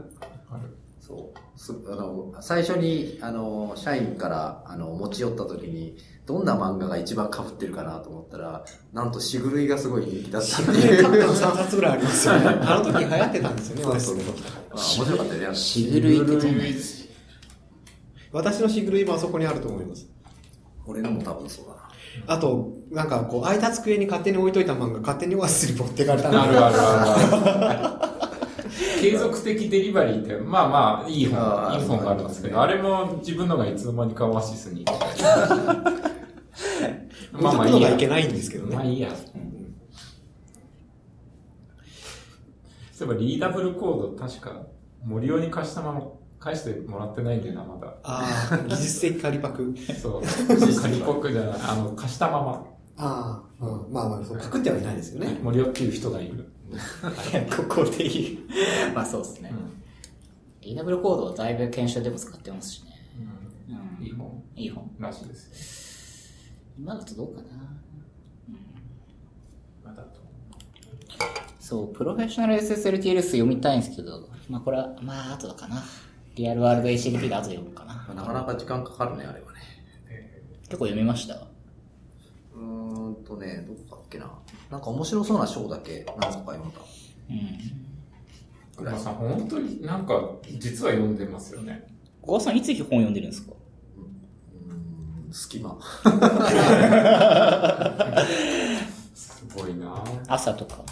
[0.99, 1.59] そう。
[1.59, 5.97] すあの、最初に、あの、社員から、あの、持ち寄った時に、
[6.27, 11.19] どんな漫画が一番被ってるかなと思ったら、なんと、しぐるいがすごい人気だったっていカッう。
[11.19, 12.47] タの3冊ぐらいありますよね。
[12.61, 14.43] あの時流行ってたんですよね、そうそう私の時。
[14.69, 15.55] あ面白かったよね。
[15.55, 16.47] しぐるいって
[18.31, 20.07] 私のシグルイもあそこにあると思います。
[20.85, 21.90] 俺のも多分そうだな。
[22.27, 28.11] あと、なんかこう、空いた机に勝手に置いといた漫画、勝手にオアシスに持ってかれたのあるあるあるある。
[29.01, 34.85] 継続的デリバリーって、まあまあ、いい本、いい本があるんですけど、あれも自分のがいつの間にかオアシスに。
[37.33, 38.23] 置いとくのがいけない。
[38.23, 38.75] ないんですけどね。
[38.75, 39.09] まあいいや。
[42.91, 44.67] そういえばリーダブルコード、確か、
[45.03, 46.01] 森尾に貸したまま、
[46.41, 47.95] 返してもらってないんだよな、まだ。
[48.03, 49.75] ああ、技術的仮パク。
[50.01, 50.21] そう。
[50.81, 52.65] 仮っぽくじゃない、あの、貸したまま。
[52.97, 55.39] ああ、うん、まあまあ、そう、パクってはいないですよね。
[55.43, 56.51] 森尾っていう人がいる。
[57.55, 58.93] ここで言う。
[58.95, 59.53] まあそうですね。
[60.61, 62.91] リーダブルコードはだいぶ研修でも使ってますしね。
[63.99, 64.89] うんいい本いい本。
[64.99, 66.39] らしいです。
[66.79, 67.47] 今だとどうかな。
[69.83, 70.21] まだと。
[71.59, 75.83] そう、プロフェッショナル SSLTLS 読みたいんですけど、まあこれは、まあ後だかな。
[76.35, 78.13] リアルワールド HDP で後で読むかな。
[78.15, 79.59] なかなか時間かかるね、あれはね。
[80.63, 81.35] 結構読みました？
[81.35, 84.31] うーんとね、どこだっけな。
[84.69, 86.79] なんか面白そうな章だけ何個か読んだ
[87.29, 87.37] うん。
[88.77, 90.13] ぐらさん、本当になんか、
[90.59, 91.85] 実は読んでますよね。
[92.21, 93.51] 小川さんいつ本読んでるんですか？
[93.97, 95.77] うーん、隙間。
[99.13, 100.83] すごいな朝とか。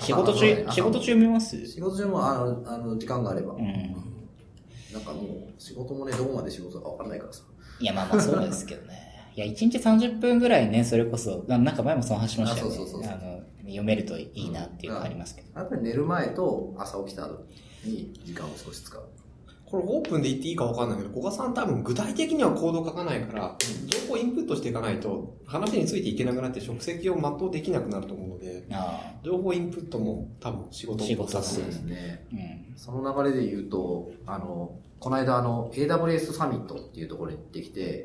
[0.00, 1.64] 仕事中、仕事中読みます？
[1.66, 3.52] 仕事中もあの、あの、時間があれば。
[3.54, 3.94] うん。
[4.92, 7.42] なんかもう、仕事もね、どこまで仕事か分からないからさ。
[7.78, 9.10] いや、まあまあそうですけどね。
[9.36, 12.74] いや、1日30分ぐらいね、それこそ、ななんか前もその話しましたよね。
[12.74, 15.48] あそうそうそうそうあの、読めるといいなっていうのがありますけど。
[15.58, 17.46] やっぱり寝る前と朝起きた後
[17.84, 19.02] に時間を少し使う。
[19.70, 32.26] これオープンで言っていいかわかんないけど、古賀さん多分具体的にはコード書かないから、情報インプットしていかないと、話についていけなくなって職責を全うできなくなると思うので、あ情報インプットも多分仕事仕事だと思うそうですね。
[32.32, 32.40] あ、うん。
[32.76, 38.04] その流れで言うと、あの、この間あの、AWS サミットっていうところに行ってきて、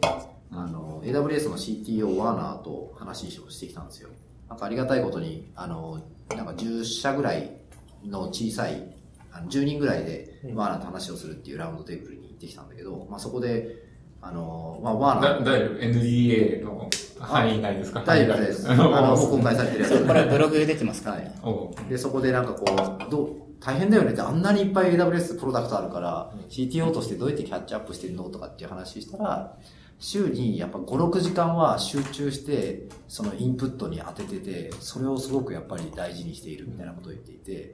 [0.51, 4.09] あの、AWS の CTO ワーナーと話をしてきたんですよ。
[4.49, 6.01] なんかありがたいことに、あの、
[6.36, 7.51] なんか10社ぐらい
[8.05, 8.93] の小さい、
[9.32, 13.84] あの10人ぐらいでうんワーナーと話をするっていうラウンドテーブルに行ってきたんだけど、まあそこで、
[14.22, 16.89] あの、まあワーナだ、ー、だいぶ NDA の
[17.20, 18.01] 範囲内ですか？
[18.05, 18.70] 大丈夫です。
[18.72, 20.05] あの、もう公開されてるやつ。
[20.07, 21.36] これブログ出てますからね。
[21.43, 22.63] おうで、そこでなんかこ
[23.07, 23.30] う、どう、
[23.66, 29.57] 大変だよねって、あんなにいっぱい AWS プロダクトあるから、CTO としてどうやってキャッチアップしてるのとかっていう話したら、
[29.97, 37.74] 週にやっぱ5、6時間は集中して、そのインプットに当ててて、それをすごくやっぱり大事にしているみたいなことを言っていて、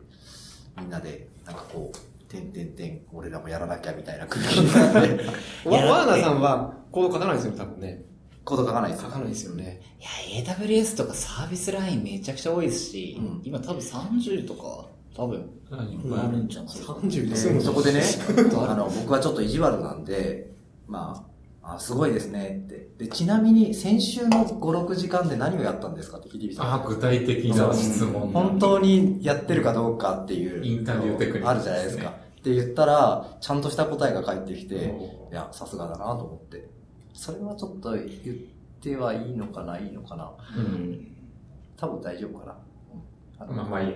[0.80, 5.26] みんなで、なんかこう、てんてんてん、俺らもやらなきゃみたいな空気になって、
[5.68, 8.06] ワワーナーさんはコード書かないですよね、多分ね。
[8.46, 9.08] コード書かないですよ。
[9.08, 9.82] 書かないですよね。
[10.00, 15.94] いや、AWS とかサービスラインめちゃくちゃ多いですし、うん今多分30とか、多分、何？
[15.94, 16.74] いっぱいあるんじゃない？
[16.74, 16.94] ですか。
[16.94, 18.02] 30でで済むそこでね、
[18.68, 20.52] あの、僕はちょっと意地悪なんで、
[20.88, 21.26] ま
[21.64, 22.90] あ、あすごいですねって。
[22.98, 28.32] で、ちなみに先週の5、6時間で何をやったんですかって聞いてみたあ、具体的な質問。
[28.32, 30.66] 本当にやってるかどうかっていう。
[30.66, 32.10] インタビューテクニックあるじゃないですか。
[32.40, 34.96] って言ったら、ちゃんとした答えが返ってきて、
[35.30, 36.68] おいや、さすがだなと思って。
[37.14, 38.08] それはちょっと言っ
[38.82, 40.32] てはいいのかな、いいのかな。
[40.58, 41.08] うん。
[41.78, 42.56] 多分大丈夫かな。
[43.50, 43.94] まあまあいい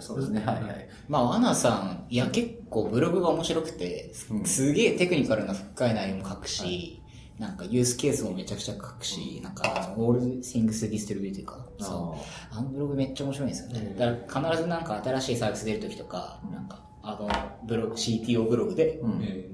[0.00, 0.88] そうですね、はいはい。
[1.08, 4.12] まあ、アナさん、いや、結構ブログが面白くて、
[4.44, 7.02] すげえテクニカルな深い内容も書くし、
[7.40, 11.66] なんかユースケースもめちゃくちゃ書くし、なんか、オール things distributed か。
[11.78, 12.54] そう。
[12.54, 13.94] あのブログめっちゃ面白いんですよね。
[13.98, 17.28] だから必ずなんか新しいサービス出るときとか、なんか、あの、
[17.66, 19.00] ブログ、CTO ブログで、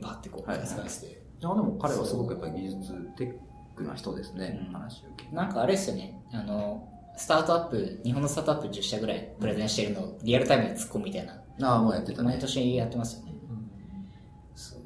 [0.03, 0.17] バー。
[0.17, 1.23] ってこう、はい書き出して。
[1.41, 1.47] で。
[1.47, 3.35] も彼はすごくやっぱり技術テッ
[3.77, 4.73] クな人ですね、うん。
[4.73, 5.37] 話を聞いて。
[5.37, 12.41] なんかあれですよね、あの、スタートアップ、日本のスタートアップ10社ぐらいプレゼンしてるのをリアルタイムで突っ込むみたいな、ああ、もうやってた毎ね。
[12.41, 13.33] 年やってますよね。
[14.55, 14.81] そう。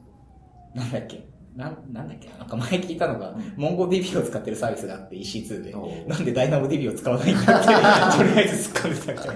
[0.79, 1.27] なんだっけ？
[1.57, 2.29] なん、なんだっけ？
[2.39, 5.75] なんか前聞いたのが、モンゴ DB を使ってるサービスがあって EC2 で、
[6.07, 7.67] なんでダイナモ DB を使わないんだって、
[8.17, 9.27] とりあえず突っ込んでたか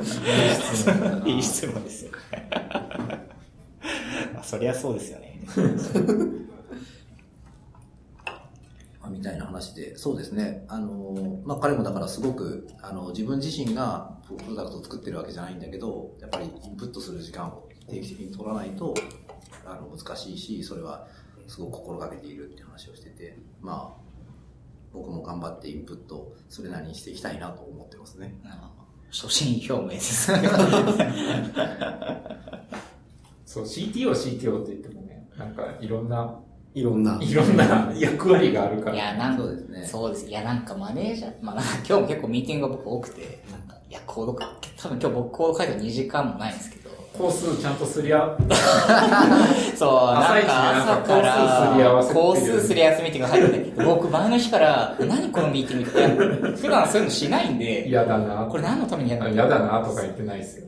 [1.25, 1.29] ら。
[1.29, 2.13] いい質問ですよ。
[4.33, 5.41] まあ、そりゃそうですよね。
[9.25, 10.65] たいな話で、そうですね。
[10.69, 18.95] あの、まあ、彼もだからすごく、あの、自分自身がプロダクトを作ってるわけじゃないんだけど、やっぱりインプットする時間を定期的に取らないと、
[19.65, 21.07] あの、難しいし、それは
[21.47, 24.05] すごく心がけているっていう話をしてて、まあ、
[24.93, 28.35] 僕も頑張ってインプット、それなりにしていきたいなと思ってますね。
[29.11, 30.33] 初心表明です。
[33.45, 36.41] そう、CTO、CTO って言ってもね、なんかいろんな、
[36.75, 37.19] いろんな。
[37.21, 38.97] いろんな 役割があるから。
[38.97, 40.27] いや、なんか、そうですねそうです。
[40.27, 44.49] いや、なんかマネージャー、まあ今日も結構ミーティングが僕多くて、なんか、いや、コードか、
[44.81, 46.85] 多分今日僕コード書いて2時間もないんですけど、
[47.17, 48.37] コースちゃんとすり合
[49.77, 58.47] そう、なんか朝から、工数すり合わせっていう工数すり合わせミーティングが入ってて、僕前の日から、何このミーティングって、 普段そういうのしないんで、嫌だな。
[58.51, 59.29] これ何のためにやるの？
[59.31, 60.67] 嫌だなとか言ってないですよ。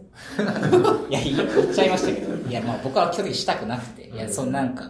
[1.10, 1.34] いや、言
[1.64, 4.84] っちゃいましたけど、いや、まあ僕は基本的にしたくなくて、いや、そのなんか、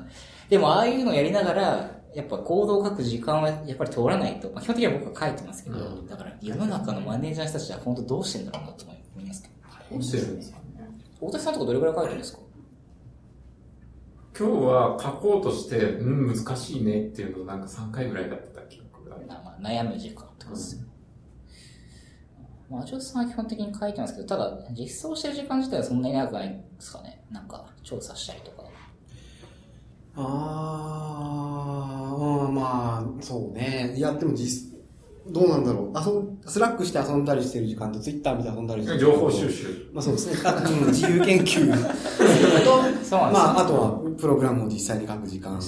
[0.48, 9.54] でもああいうのやりながら、やっぱ行動を書く時間はやっぱり通らないと、まあ、基本的には僕は書いてますけど、だから世の中のマネージャーの人たちは本当どうしてんだろうなと思いますけど。
[9.90, 10.64] どうしてるんですかね。
[11.20, 12.38] 大田さんとかどれくらい書いてるんですか？
[14.38, 19.26] 今日は書こうとして、うん、難しいねっていうのをなんか3回ぐらいやってた記憶がある。
[19.26, 20.82] まあ、悩む時間ってことですよ。
[22.68, 27.22] まあ、アジョさんは基本的に書いてますけど、ただ、実装してる時間自体はそんなに長くないんですかね。
[27.30, 28.65] なんか、調査したりとか。
[30.16, 33.94] あー、うんまあ、そうね。
[33.96, 34.74] いや、でも実、
[35.28, 35.98] どうなんだろう。
[35.98, 39.90] 遊ん、 Slack して遊んだりしてる時間と、ツイッター見て遊んだりしてる時間情と報収集。
[39.92, 40.38] まあそうですね。
[40.44, 45.58] あ うん、自由研究と、そうなんですよまあ、あとは、プログラムを実際に書く時間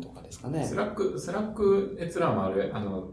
[0.00, 0.74] とかですかねス。
[0.76, 3.08] ラック、スラック閲覧もあれ、あの、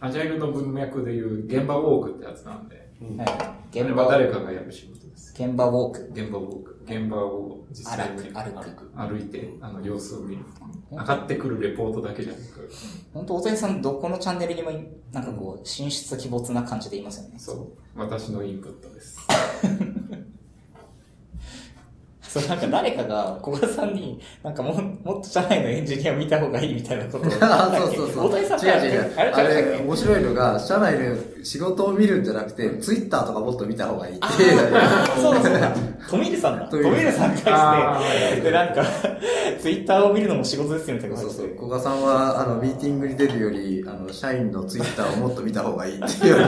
[0.00, 5.32] アジャイルの文脈でいう現場ウォークってやつなんで、うんは現場は誰かがやる仕事です。
[5.32, 6.10] 現場ウォーク。
[6.12, 6.80] 現場ウォーク。
[6.84, 10.44] 現場を実際に歩いて、あの、様子を見る。
[10.90, 12.70] 上がってくるレポートだけじゃなく、
[13.14, 14.72] 本当大谷さん、どこのチャンネルにも、
[15.12, 17.38] なんかこう、進出鬼没な感じで言いますよね。
[17.38, 19.18] そう、私のインプットです。
[22.30, 24.72] そう、なんか誰かが、小賀さんに、なんかも、
[25.02, 27.32] もっと社内のエンジニアを見た方がいいみたいなことを。
[27.42, 28.26] あそうそうそう。
[28.28, 29.12] 大谷さん違う違う。
[29.16, 34.58] あれ面白いのが、社内で仕事を見るんじゃなくて、ツイッターとかもっと見た方がいいっていう。
[35.20, 35.74] そうだそうだ。
[36.08, 36.66] トミルさんだ。
[36.66, 38.84] ト トミルさんにあ対して、で、なんか、
[39.60, 41.56] ツイッターを見るのも仕事ですよみたいなことそうそう。
[41.56, 46.36] 古賀さんは、あの、ミーティングに出るより、あの、社員のツイッターをもっと見た方がいいっていう。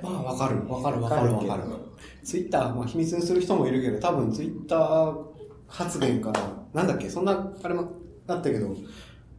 [0.00, 1.87] まあ、わかる、わかる、わかる、わかる。
[2.28, 5.16] ツイッター、まあ、秘密にする人もいるけど、多分ツイッター
[5.66, 6.42] 発言から、
[6.74, 7.90] なんだっけ、そんな、あれも、
[8.26, 8.76] だったけど、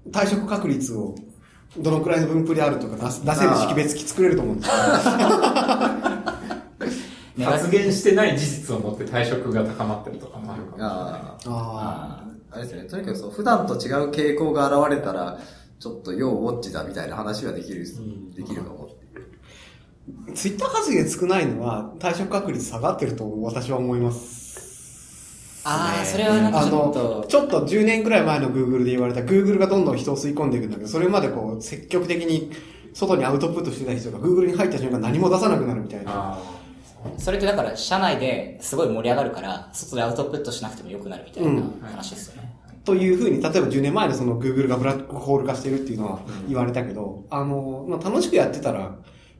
[0.09, 1.13] 退職確率を、
[1.77, 4.75] どのくらいの分布であるとか出す出せる識別機作れると思うんですよ。
[7.37, 10.91] ね 発言してない事実をもって退職が高まったりとかもあるかもしれない。
[10.91, 12.23] ああ。
[12.23, 12.85] ああれですね。
[12.85, 15.37] とにかくそう、普段と違う傾向が現れたら、
[15.79, 18.89] ちょっと要ウォッチだみたいな話はできる、んできるかも。
[20.33, 25.61] ツイッター発言少ないのは、退職確率下がってると私は思います。
[25.63, 32.51] ああ、それはなんかちょっあの、と、ちょっと10年くらい前の Google で言われた Google がどんどん人を吸い込んでいくんだけど、それまでこう、積極的に
[32.93, 36.05] 外にアウトプットしてた人が Google に入った瞬間何も出さなくなるみたいな。
[36.07, 36.59] あ
[37.17, 42.49] それってだから、社内ですごい盛り上がるから、外でアウトプットしなくても良くなるみたいな話ですよね。
[42.83, 48.95] というふうに、例えば10年前のその Google がブラックホール化してるっていうのは言われたけど、あの、まあ、楽しくやってたら、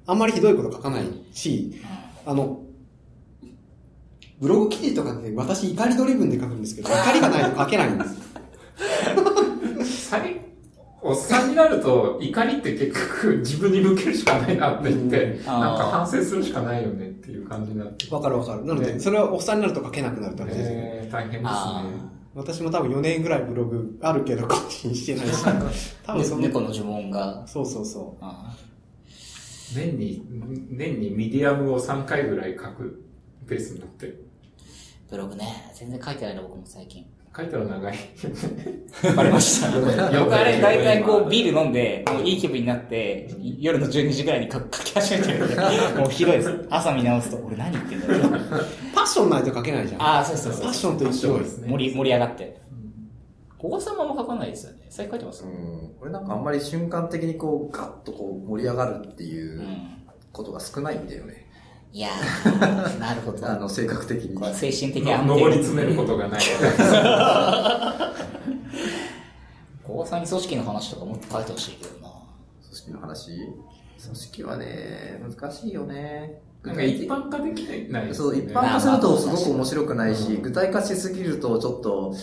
[0.09, 1.03] あんまりひどいこと書かない
[1.33, 1.79] し、
[2.25, 2.63] あの、
[4.39, 8.29] ブログ記事とかって私怒りドリブンで書くんですけど、怒りがないと書けないんです。
[11.01, 18.13] おっさんになると怒りって結局自分に向けるしかないなって言って、うんなんか反省するしかないよねっていう感じになって。
[18.13, 18.65] わかるわかる。
[18.65, 20.65] なので、ねそれはおっさんになると書けなくなるって話ですね。
[20.75, 21.49] えー、大変ですね。
[21.49, 21.85] あ
[22.35, 25.43] 私も多分4年ぐらいブログあるけど更新してないし、
[26.03, 28.55] 多分その、猫の呪文が、そうそうそあ
[29.75, 30.25] 年に、
[30.69, 33.03] 年にミディアムを3回ぐらい書く
[33.47, 34.25] ペースになってる。
[35.09, 37.05] ブログね、全然書いてないの僕も最近。
[37.35, 37.95] 書いたら長い。
[39.15, 39.67] バレました。
[40.11, 45.55] よく僕あれ、大体こう、ビール飲んで、もういい気分になって、夜の12時ぐらいに書 書き始めてるんで、
[45.99, 46.65] もうひどいです。
[46.69, 48.19] 朝見直すと、俺何言ってんだろう。
[48.19, 48.21] う。
[48.93, 50.01] パッションないと書けないじゃん。
[50.01, 50.63] ああ、そうそうそう。
[50.63, 51.67] パッションと一緒ですね。
[51.69, 52.58] 盛り、盛り上がって。
[53.59, 54.87] 小川さんもあんま書かないですよね。
[54.89, 55.93] 最近書いてますうん。
[55.99, 59.99] これなんかあんまり瞬間的にこう、ガッとこう盛り上がるっていううん。
[60.31, 61.47] ことが少ないんだよね。
[61.91, 63.49] いやー、 なるほど。
[63.49, 64.53] あの、性格的に。
[64.53, 65.33] 精神的安定。
[65.35, 66.41] 上り詰めることがない。
[69.83, 72.09] 小川さんに組織の話とかもっと書いてほしいけどな。
[72.63, 73.31] 組織の話？
[74.01, 76.41] 組織はね、難しいよね。
[76.63, 78.37] なんか一般化できないですそう。
[78.37, 82.13] 一般化するとすごく面白くないし、具体化しすぎるとちょっと、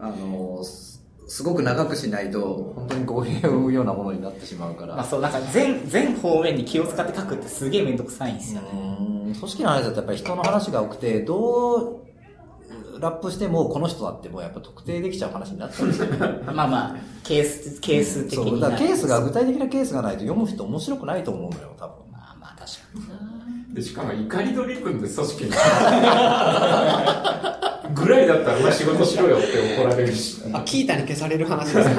[0.00, 4.96] あの、すすごく長くしないと、本当に語弊を生むようなものになってしまうから。
[4.96, 8.68] まあそう、なんか全、全方面に気を使って書くってすげえめんどくさいんですよね。
[8.72, 11.98] うん組織の話だとやっぱり人の話が多くて、どう
[12.98, 16.08] ラップしてもこの人だってもうやっぱ特定できちゃう話になっちゃうんですよ。
[16.52, 21.96] まあまあ、ケース、ケース的そう、になだからケースが、具体的なケースがないと読む人面白くないと思うのよ、多分。
[22.10, 23.14] まあまあ確かにな。
[23.74, 25.50] でしかも怒りドリブンで組織に。
[27.94, 30.42] ぐらいだったらお前仕事しろよって怒られるし。
[30.52, 31.94] あ、キータに消される話ですね。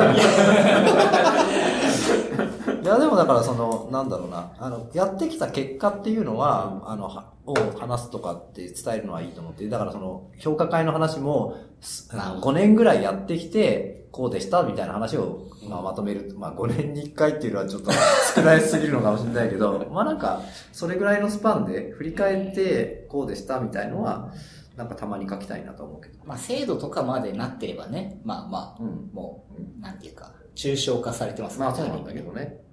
[2.81, 16.33] いや、でもだからその、なんだろうな、あの、やってきた結果っていうのは、あの、はを話すとかって伝えるのはいいと思って、だからその、評価会の話も、すあの5年ぐらいやってきて、こうでしたみたいな話を、まあ、まとめる。
[16.37, 17.91] まあ、5年に1回っていうのはちょっと
[18.35, 24.31] 少ないすぎるのかもしれないけど、まあなんか、それぐらいのスパンで振り返って、こうでしたみたいのは、
[24.79, 26.23] なんかたまに書きたいなと思うけど。
[26.23, 29.09] まあ制度とかまでなってればね、まあまあ、うん。
[29.13, 29.45] も
[29.77, 32.63] う、なんていうか、抽象化されてますまあそうなんだけどね。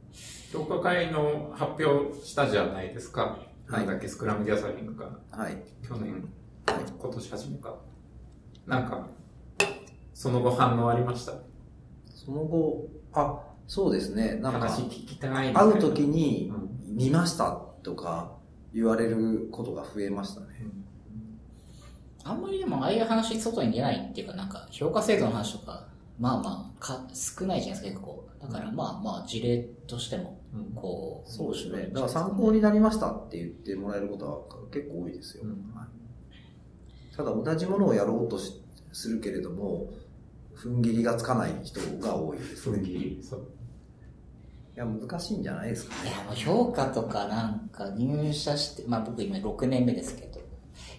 [0.52, 3.22] 評価会の発表したじゃないですか。
[3.22, 5.18] はいなんだっけ、スクラムギャザリングか。
[5.32, 5.56] はい。
[5.84, 6.28] 去年、
[6.68, 7.76] 今年初めか。
[8.64, 9.08] なんか、
[10.14, 11.32] その後反応ありました？
[12.14, 14.36] その後、あ、そうですね。
[14.36, 15.72] なんか、話聞きたいみたいな。
[15.72, 18.36] 会う時にうん見ましたとか
[18.72, 20.46] 言われることが増えましたね。
[22.28, 25.86] あんまりでもああいう話外に出ないっていうか、なんか評価制度の話とか、
[26.18, 28.28] まあまあ、か少ないじゃないですか、結構。
[28.40, 31.86] だからまあまあ、事例としても、うんこう、そうですね。
[31.92, 35.44] だから参考になりましたって言ってもらえることは結構多いですよ。
[35.44, 35.86] うんはい
[37.16, 38.60] ただ同じものをやろうとし
[38.92, 39.88] するけれども、
[40.54, 42.76] 踏ん切りがつかない人が多いですね。
[42.76, 43.20] 踏ん切り？
[43.22, 43.40] そう。
[44.74, 46.10] いや、難しいんじゃないですかね。
[46.10, 50.25] いや、もう評価とかなんか入社して、まあ僕今6年目ですけど、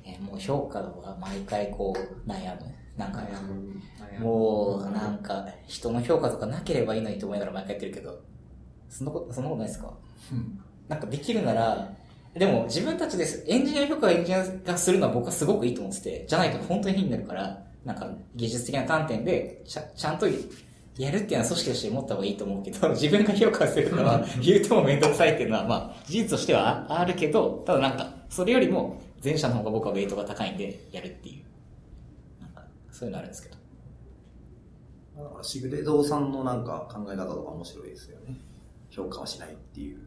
[0.07, 2.61] えもう評価は毎回こう悩む。
[2.97, 3.21] なんか、
[4.19, 8.19] もうなんか人の評価とかなければいいのにと思いながら毎回やってるけど、
[8.89, 9.93] そんなこと、そんなことないですか？
[10.87, 11.93] なんかできるなら、
[12.33, 13.43] でも自分たちです。
[13.47, 20.27] エンジニア評価をエンジニアがするのは僕はすごくいいと思ってて、じゃないと本当に変になるから、なんか技術的な観点でちゃちゃんと
[20.97, 31.45] やるっていうのは組織として持った方がいいと思うけど、 自分が評価するのは言うともめんどくさいっていうのは、まあ事実としてはああるけど、ただなんか、それよりも前者の方が僕はウェイトが高いんで、やるっていう。
[32.41, 33.57] なんか、そういうのあるんですけど。
[35.23, 38.37] だからシグレドさんのなんか考え方とか面白いですよね。
[38.89, 39.99] 評価はしないっていう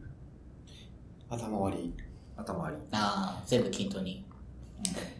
[1.29, 1.93] 頭割り。
[2.37, 2.77] 頭あり。
[2.91, 4.25] ああ、全部均等に。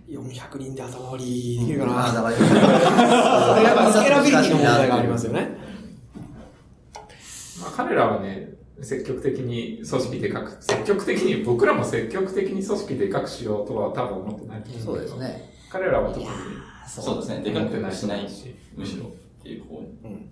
[0.09, 1.93] 400人で頭割りできるかな。
[2.05, 5.49] あ あ、だから、やっぱスケラビリティの問題がありますよね。
[7.61, 8.49] まあ、彼らはね、
[8.83, 15.17] 積極的に組織でかく、積極的に、僕らも積極的に組織でかくしようとは多分思ってないと思そうです。
[15.17, 15.53] ね。
[15.69, 16.27] 彼らは特に
[16.87, 17.39] そうですね。
[17.41, 18.55] でか思ってくしないし。
[18.75, 20.31] むしろっていう方にうん。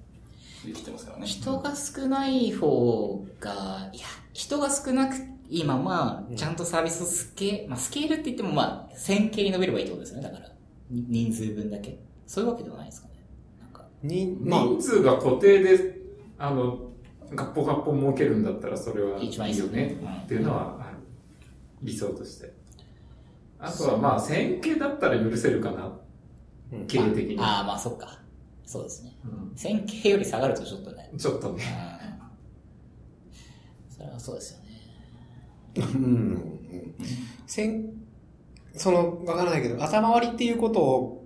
[0.66, 1.26] できてますからね。
[1.26, 5.16] 人が少ない方が、いや、人が少なく、
[5.50, 10.50] いいまま、ちゃんとサービスをスケ、まあ、スケールって言っても、まあ、線形に伸びればいいってことですよね、だから。
[10.90, 12.00] に人数分だけ。
[12.28, 13.14] そういうわけではないですかね。
[13.60, 16.02] なんか、に、まあ、人数が固定で、
[16.38, 16.89] あの、
[17.34, 20.98] ガッポガッポ儲けるんだったらそれはい一番いよねっていうのはある。
[21.82, 22.54] 理想として。
[23.60, 25.92] あとはまあ、線形だったら許せるかな。
[26.72, 27.40] うん経営的に。
[27.40, 28.20] ああ、まあ、そっか。
[28.66, 29.16] そうですね。
[29.26, 31.12] うん線形より下がるとちょっとね。
[31.18, 31.64] ちょっとね。
[32.04, 32.10] うん
[34.00, 34.70] それはそうですよね。
[35.76, 36.96] うんうん。
[37.46, 37.92] せん、
[38.74, 41.19] その、わからないけど、頭割りっていうことを、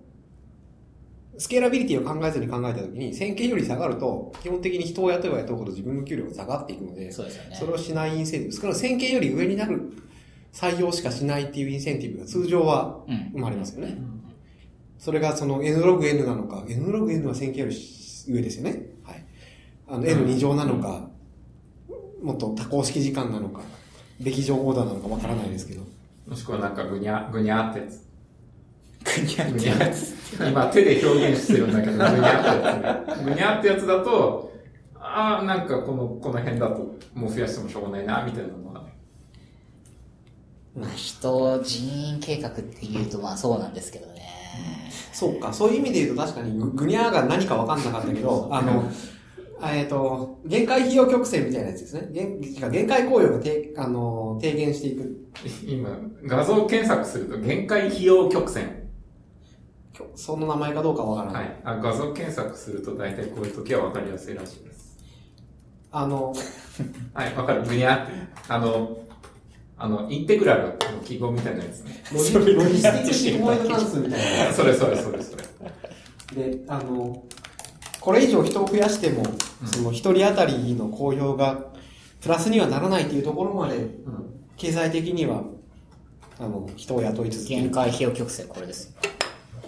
[1.38, 7.29] スケーラビリティを考えずに考えたときに、線形より下がると、基本的に人を雇えば雇うほど自分の給料が下がっていくので、そね。
[7.53, 8.53] それをしないインセンティブ。
[8.53, 9.93] 少なくとも線形より上になる
[10.53, 13.31] 採用しかしないっていうインセンティブが通常はうん。
[13.31, 13.97] 生まれますよね。
[14.99, 17.75] それがその n ログ n なのか、n ログ n は 1000K より
[18.27, 18.86] 上ですよね。
[19.03, 19.25] はい。
[19.88, 21.09] あの、n2 乗なのか、
[22.21, 23.61] もっと多項式時間なのか、
[24.21, 25.81] べき乗オーダーなのかわからないですけど。
[26.27, 27.81] もしくはなんかぐにゃ、ぐにゃって
[29.05, 29.21] やつ。
[29.21, 33.23] ぐにゃぐにゃって今手で表現してるんだけど、ぐにゃってやつ。
[33.23, 34.53] ぐにゃってやつだと、
[34.99, 38.85] ああ、なんかこの、この辺だともう増やしてもしょうがないな、みたいなのは。
[40.75, 44.23] まあ、人、人員計画っていうとまあそうなんですけどね。
[45.11, 48.89] そうか、そういう意味で言うと確かにググニャーが何かわかんなかったけど、あの、
[49.71, 52.09] えっ、と、限界費用曲線みたいなやつですね。
[52.11, 52.41] 限
[52.71, 55.27] 限界効用が低あの低減していく。
[55.65, 58.82] 今、画像検索すると限界費用曲線。
[60.15, 61.39] その名前かどうかわからな。
[61.39, 61.51] はいい。
[61.63, 64.97] あ画像検索すると大体こういう時はわかりやすいらしいです。
[65.91, 66.33] あの、
[67.13, 67.63] はい、わかる。
[67.63, 68.13] ぐにゃって。
[68.47, 68.97] あの、
[69.77, 70.73] あの、インテグラルの
[71.03, 72.03] 記号みたいなやつね。
[72.11, 74.51] ロジロジスティックシグモイド関数みたいな。
[74.53, 75.43] それそれそれそれ。
[76.51, 77.23] で、あの、
[77.99, 79.23] これ以上人を増やしても、
[79.65, 81.67] その一人当たりの公表が
[82.21, 83.89] プラスにはならないっていうところまで、
[84.57, 85.43] 経済的には、
[86.39, 87.61] あの、人を雇い続ける。
[87.63, 88.93] 限界費用曲線これですよ。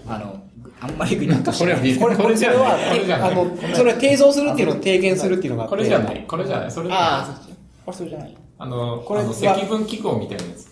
[0.07, 0.43] あの、
[0.79, 1.97] あんまりぐにゃっとしてない。
[1.97, 5.75] これこれ、これ、それは、これじゃないあの、それは低増するっていうのを低減するっていうのがあって。
[5.75, 6.25] これじゃない。
[6.27, 6.71] これじゃない。
[6.71, 7.41] それああ、
[7.85, 8.37] これそれじゃない。
[8.57, 10.71] あの、これはあの積分記号みたいなやつ。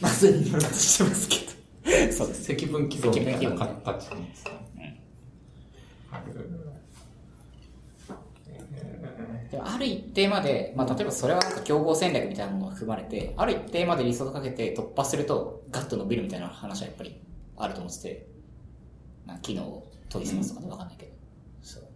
[0.00, 2.12] まずに乗ろうとしてますけど。
[2.12, 2.44] そうです。
[2.44, 4.46] 積分記号みたいな形のやつ。
[6.10, 6.56] ある
[9.50, 17.20] でもある一定まで、まあ、例えばそれはなんか競合戦略みたいなものが含まれて、ある一定までリソースかけて突破すると、ガッと伸びるみたいな話はやっぱり
[17.56, 18.26] あると思ってて、
[19.26, 21.12] な機能を研ぎ澄ますとかねわかんないけど。
[21.62, 21.82] そう。
[21.82, 21.88] だ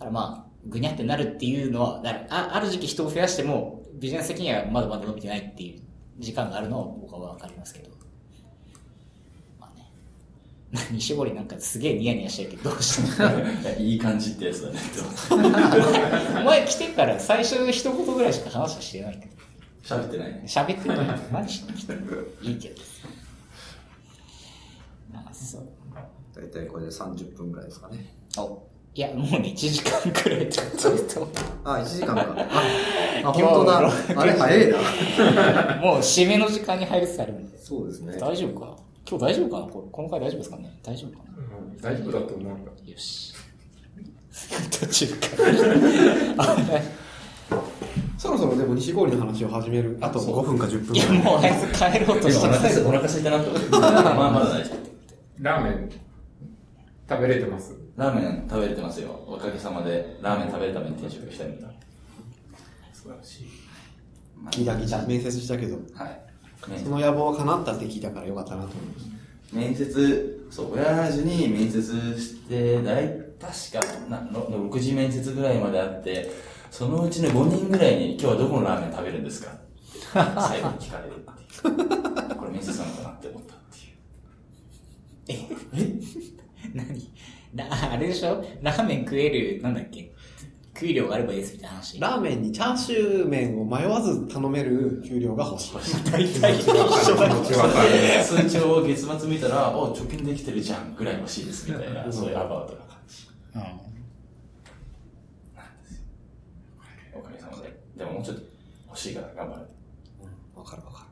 [0.00, 5.82] からまあ、ぐにゃってなるっていうのは、あある時期人を増やしても、ビジネス的にはまだまだ伸びてないっていう
[6.18, 7.90] 時間があるのは僕はわかりますけど。
[9.58, 9.90] まあね。
[10.92, 13.78] 西堀なんかすげえニヤニヤしてるけど、どうしても。
[13.78, 14.78] いい感じってやつだね。
[16.40, 19.32] お前来てから最初一言ぐらいしか話はしてないけど。
[19.82, 20.42] 喋ってないね。
[20.46, 21.20] 喋ってない。
[21.32, 22.00] 何しに来たの
[22.42, 22.80] いいけど。
[25.12, 25.81] まあ、そう。
[26.42, 28.14] 大体これで30分ぐらいですかね。
[28.38, 28.62] お、
[28.94, 31.28] いや、もうね、1時間くらいちょっと。
[31.64, 32.34] あ、1時間か。
[32.36, 33.78] あ、あ本当だ。
[34.20, 34.76] あれ 早いな。
[35.80, 37.58] もう締めの時間に入りつつあるんで。
[37.58, 38.16] そうですね。
[38.18, 38.76] 大丈夫か？
[39.08, 39.66] 今日大丈夫かな？
[39.72, 40.78] これこの回大丈夫ですかね？
[40.82, 41.32] 大丈夫かな？
[41.36, 41.40] う
[41.74, 42.70] ん大丈夫だと思うんだ。
[42.70, 43.32] よし。
[44.80, 45.26] 途中か
[46.38, 46.46] ら。
[48.18, 49.98] そろそろでも西郡の話を始める。
[50.00, 52.80] あと5分か10分いや、もうあいつ帰ろうとしてます。
[52.80, 53.68] 今お腹すいたなと思って。
[53.70, 53.78] ま
[54.28, 54.76] あまだ大丈夫。
[55.40, 55.90] ラーメン
[57.16, 57.74] 食べれてます？
[57.96, 59.10] ラーメン食べれてますよ。
[59.26, 61.68] おかげさまで、ラーメン食べるために転職したいんだ。
[62.92, 63.46] 素晴らしい。
[64.50, 65.06] 聞いた聞いた。
[65.06, 65.76] 面接したけど。
[65.94, 66.20] はい。
[66.82, 69.06] その野望は叶ったって聞いたからよかったなと思います。
[69.52, 71.82] 面接、そう、親父に面接
[72.18, 73.08] して、だい、
[73.40, 76.30] 確か、な、の6時面接ぐらいまであって、
[76.70, 79.50] そのうちの5人ぐらいに、今日はどこのラーメン食べるんですか？
[80.12, 81.32] 最後に聞かれるって
[81.68, 82.36] いう。
[82.36, 83.58] これ面接なのかなって思ったっ
[85.26, 85.40] ていう。
[86.74, 86.94] 何な
[87.58, 88.42] あれでしょ？
[88.62, 90.10] ラーメン食える、なんだっけ？
[90.74, 92.00] 給料があればいいですみたいな話。
[92.00, 95.74] ラーメンにチャーシュー麺を迷わず頼める給料が欲しい。
[96.10, 96.88] 大体一緒だ。
[98.24, 103.28] 通帳を月末見たら、お、貯金できてるじゃんぐらい欲しいですみたいな、そういうアバウトな感じ。
[103.54, 103.60] うん。
[107.20, 107.78] おかげさまで。
[107.98, 108.42] でももうちょっと
[108.88, 109.62] 欲しいから頑張る。
[110.56, 111.06] わかるわかる。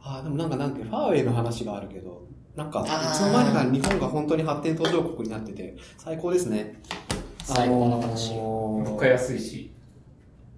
[0.00, 2.27] ああ、でもなんかなんかファーウェイの話があるけど、
[2.58, 6.74] なんか、いつの間にか日本が本当に発展途上国になってて、最高ですね。
[7.44, 9.70] 最高の話あのー物価安いし。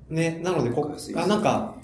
[0.09, 1.75] ね、なのでこあ、なんか、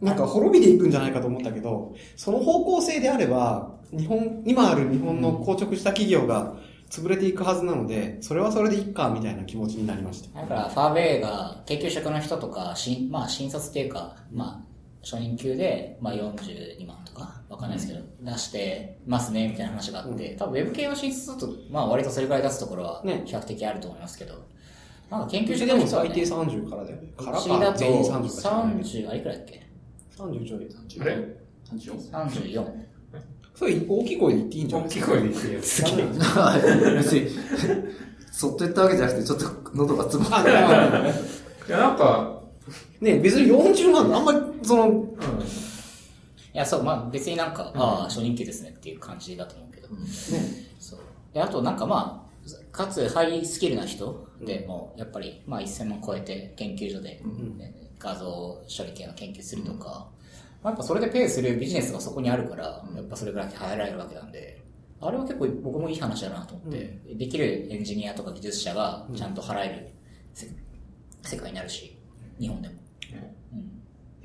[0.00, 6.54] なんか滅びていくんじゃないかと思ったけど、その方向性であれば、日本、今ある日本の硬直した企業が
[6.88, 10.42] 潰れていくはずなので、それはそれでいっか、みたいな気持ちになりました。
[10.42, 14.73] だから、ファーウェイが研究職の人とか、しまあ、新卒っていうか、まあ、
[15.04, 24.34] 初任給で、まあ、42万とか、わかんないですけど、出してますね、みたいな話があって、多分、ウェブ系の新卒だと、まあ、割とそれくらい出すところは、ね比較的あると思いますけど、
[25.10, 27.08] なんか研究職でも最低30からだよね。
[27.16, 29.02] から私だと、全員30か知らないけ？
[29.02, 29.66] ど30、あ、いくらだっけ
[30.16, 30.68] 30ちょい。
[31.02, 31.16] あれ
[31.70, 32.10] 34?
[32.10, 32.64] 34。
[33.54, 34.88] それ大きい声で言っていいんじゃない？
[34.88, 35.82] 大きいですか声で言ってるやつ。
[37.12, 37.30] 別に、
[38.32, 41.12] そっと言ったわけじゃなくて、ちょっと喉が詰まっあ、いや
[41.68, 42.40] いや、なんか、
[43.00, 45.04] ね別に40万、あんまり、その、うん。
[45.04, 45.06] い
[46.52, 49.88] や、そう、まあ別になんか、ああ、初任給ですねっていう感じだと思うけど。
[50.78, 51.00] そう。
[51.32, 57.20] で、あとなんかまあ、かつハイスキルな人でも、やっぱり、まあ1000万超えて研究所で、
[57.56, 60.08] ね画像処理系の研究するとか、
[60.62, 64.62] まあやっぱそれでペイするビジネスがそこにあるから、やっぱそれぐらい入られるわけなんで、
[65.00, 69.88] あれは結構僕もいい話だなと思って、できるエンジニアとか技術者がちゃんと払える
[70.32, 70.48] せ
[71.22, 71.98] 世界になるし、
[72.38, 72.74] 日本でも。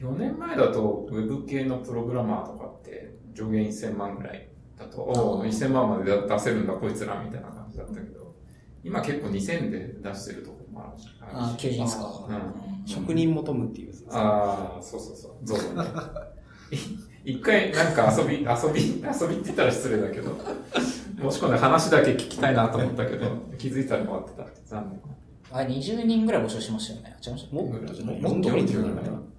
[0.02, 8.36] うん4年前だと、ウェブ系のプログラマーとかって、上限1000万ぐらいだと、おお、1000万まで出せるんだ、こいつら、みたいな感じだったけど、
[8.84, 11.08] 今結構2000で出してるところもあるし。
[11.22, 12.26] あ、求人ですか。
[12.28, 12.42] うんうん
[12.86, 15.84] 職人求むっていうやつですねああ、そうそうそう、ゾウね。
[17.24, 20.32] い 一回なんか遊び、遊び、遊びって言ったら失礼だけど、
[21.30, 23.28] 申し込んで話だけ聞きたいなと思ったけど、
[23.60, 25.02] 気づいたら終わってた残念。
[25.52, 27.16] あれ、20人ぐらい募集しましたよね。
[27.24, 29.30] 違いましたももっとじゃないもっと40じゃないぐらい俺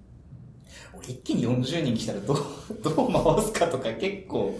[1.07, 2.37] 一気に40人来たらどう、
[2.83, 4.59] どう回すかとか結構、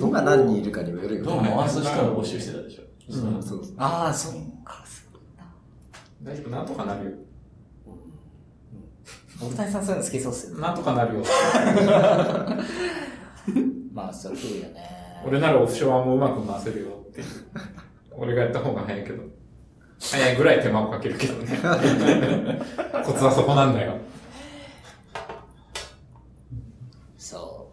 [0.00, 2.82] 今何人いるかにもよるよどう回す人を募集してたでしょ。
[2.82, 4.32] うんそうそうああ、そっ
[4.64, 4.84] か、
[6.22, 7.10] 大丈夫、なんとかなるよ。
[9.40, 10.62] 大谷さんそういうの好きそうっすよね。
[10.62, 11.24] なんとかなるよ。
[13.92, 14.88] まあ、そういうよね。
[15.26, 17.26] 俺ならオフショアもうまく回せるよっていう。
[18.12, 19.22] 俺がやった方が早いけど。
[20.00, 21.46] 早いぐらい手間をかけるけどね。
[23.04, 23.96] コツはそこなんだよ。
[27.18, 27.68] そ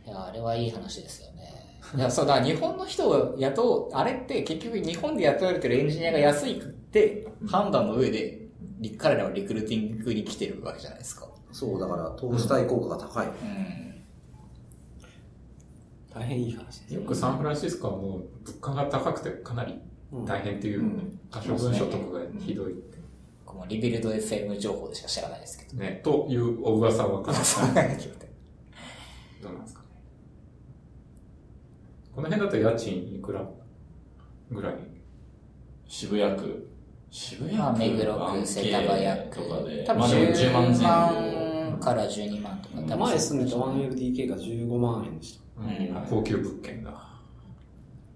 [0.11, 1.41] や、あれはいい話ですよね。
[1.95, 8.39] いや、そうだ、日本の人を雇う、あれって結局日本で雇われてるエンジニアが安いって判断の上で、
[8.79, 11.27] リ彼らはリクルーティングに来てるわけじゃないですか。
[11.51, 13.27] そう、だから投資対効果が高い。
[13.27, 13.33] うん。
[16.13, 19.79] 大変いい話ですよくサンフランシスコはもう物価が高くてかなり
[20.25, 20.83] 大変っていう、
[21.29, 22.97] 可処分所得がひどいって。
[23.45, 25.81] このリビルド FM 情報でしか知らないですけど。
[25.81, 27.65] ね、というお噂はどうなんですか？
[29.80, 29.80] ね。
[32.15, 33.47] この辺だと家賃いくら
[34.51, 34.73] ぐらい？
[35.87, 36.67] 渋谷区。
[37.09, 39.83] 渋谷区まあ、目黒区、世田谷区とかで。
[39.83, 40.81] 多分まあでも10万前後。
[41.71, 42.75] 万から12万とか。
[42.77, 45.41] 多分前住んでた 1LDK が15万円でした。
[45.61, 46.91] うん高級物件だ。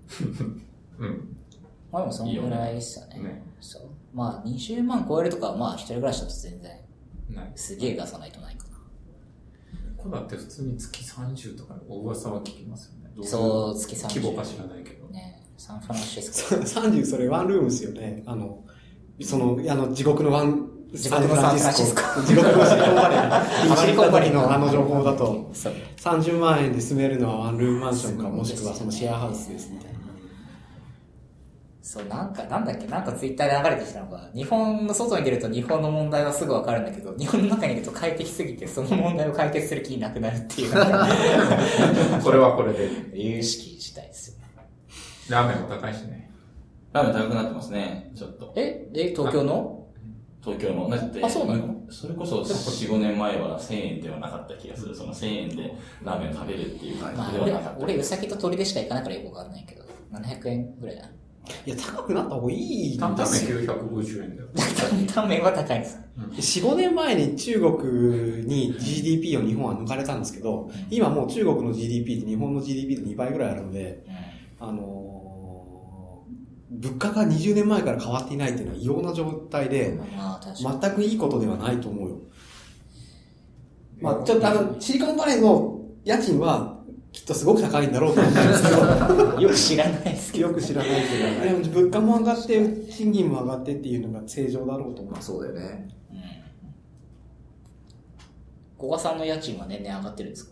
[0.99, 1.37] うん。
[1.91, 3.19] まあでもそのぐらいですよね。
[3.19, 3.43] ね。
[3.61, 3.89] そう。
[4.13, 6.71] まあ20万超えるとかはまあ一人暮らしだと全然
[7.29, 7.51] ない。
[7.55, 8.75] すげえ出さないとないかな。
[9.97, 13.04] ここだって普通に月30とかお噂は聞きますよね。
[13.23, 14.07] そう、月30。
[14.09, 15.07] 規模か知らないけど。
[15.07, 15.41] ね。
[15.57, 16.55] サンフランシスコ。
[16.55, 18.23] 30それワンルームですよね。
[18.25, 18.63] あの、
[19.21, 23.75] その、あの、地獄のワン、地獄のサンフランシスコ地獄のシリコンバレー。
[23.77, 25.73] シリコンバレーのあの情報だと、そう。
[25.97, 29.99] 30万円で住めるのはワンルームマンションか、もしくはそのシェアハウスですみたいな。
[31.85, 40.71] そう、なんか、なんだっけ、なんかツイッターで流れてきたのが、日本の外に出ると日本の問題はすぐわかるんだけど、日本の中にいると快適すぎて、その問題を解決する気になくなるっていう、
[42.23, 42.89] これはこれで。
[43.13, 44.45] 有識事態ですよね。
[45.29, 46.31] ラーメンも高いしね。
[46.91, 48.51] ラーメン高くなってますね、ちょっと。
[48.55, 49.85] え、で、東京の？
[50.43, 50.89] 東京の。
[50.89, 51.83] だって、あそうなの？
[51.91, 54.95] それこそ4、5年前は1000円ではなかった気がする。
[54.95, 55.71] その1000円で
[56.03, 57.83] ラーメンを食べるっていう感まあ、俺じではなかっ、た。
[57.83, 61.09] 俺、うさぎと鳥でしか行かないからよくわかんないけど、700円ぐらいだな。
[61.65, 63.57] いや、高くなった方がいい担々ですよ。
[63.57, 64.47] 麺950円だよ。
[64.55, 65.99] 担々麺は高いです。
[66.61, 74.03] 4、5年前に中国に GDP を日本は抜かれたんですけど、今もう中国の GDP って日本の GDP の2倍ぐらいあるので、
[74.59, 75.25] あのー
[76.67, 79.97] 物価が20年前から変わっていないっていうのは異様な状態で。
[80.81, 82.17] 全くいいことではないと思うよ。
[84.01, 86.74] まあちょっとあの、シリコンバレーの家賃は
[87.15, 90.49] きっとすごく高いんだろうと思うんですけど、 よく知らないですけど。
[90.49, 90.91] よく知らない
[91.41, 95.21] けど、でも物価も上がって、賃金も上がってっていうのが正常だろうと思うまあ。
[95.21, 95.87] そうだよね。
[96.11, 96.17] うん。
[98.77, 100.45] 古賀さんの家賃は年々上がってるんです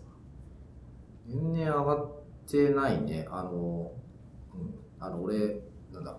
[1.28, 2.12] 年々上がっ
[2.50, 3.26] てないね。
[3.30, 3.92] あの、
[4.54, 4.74] うん。
[4.98, 5.60] あの、俺、
[5.92, 6.16] なんだ。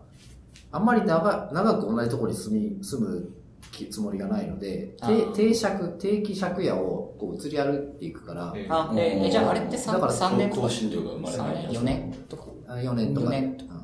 [0.72, 3.32] あんまり長長く同じところに住み、住むき
[3.90, 11.56] つもりがないので、定定借、定期借家をこう移り歩いていくから、えあ、ええじゃああれって 3, だから三年とか更新料が生まれない。
[11.68, 12.44] 3年 ?4 年とか。
[12.68, 13.28] あ4年とか。
[13.28, 13.82] 4年とかうん。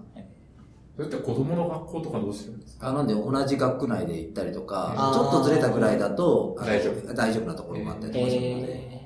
[0.95, 2.89] それって子供の学校とかどうしてるんですか？
[2.89, 7.13] あなんで同じ学区内で行ったりとかあー、ちょっとずれたぐらいだと、大丈夫。
[7.13, 9.01] 大丈夫なところもあったりとかするので、え。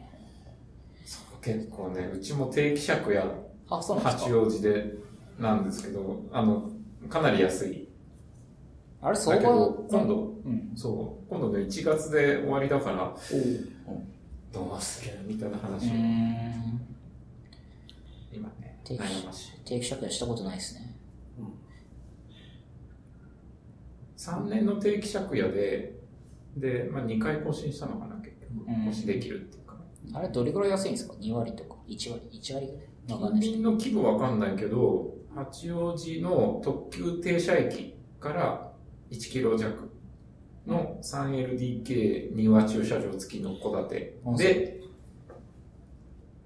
[1.06, 3.24] そう結構ね、うちも定期借家、
[3.68, 4.38] 八か？
[4.38, 4.94] 王子で、
[5.40, 6.70] なんですけど、あの、
[7.10, 7.85] かなり安い。
[9.06, 10.72] あれ、相場今度、うん。
[10.76, 13.16] そう、今度ね、1月で終わりだから、
[14.51, 15.91] どうするみたいなう話。
[18.34, 18.95] 今ね、定
[19.80, 20.95] 期借家したことないですね。
[24.18, 25.99] 3年の定期借家で、
[26.58, 28.66] で、まあ、2回更新したのかな、結局。
[28.68, 29.76] うん更新できるっていうか。
[30.14, 32.80] あれ、どれぐらい安いんですか ?2 割とか ?1 割 ?1 割ぐらい？
[33.08, 38.72] 近隣の規模わかんないけど、八王子の特急停車駅から
[39.12, 39.89] 1キロ弱
[40.68, 44.82] の 3LDK 庭駐車場付きの戸建てうんで、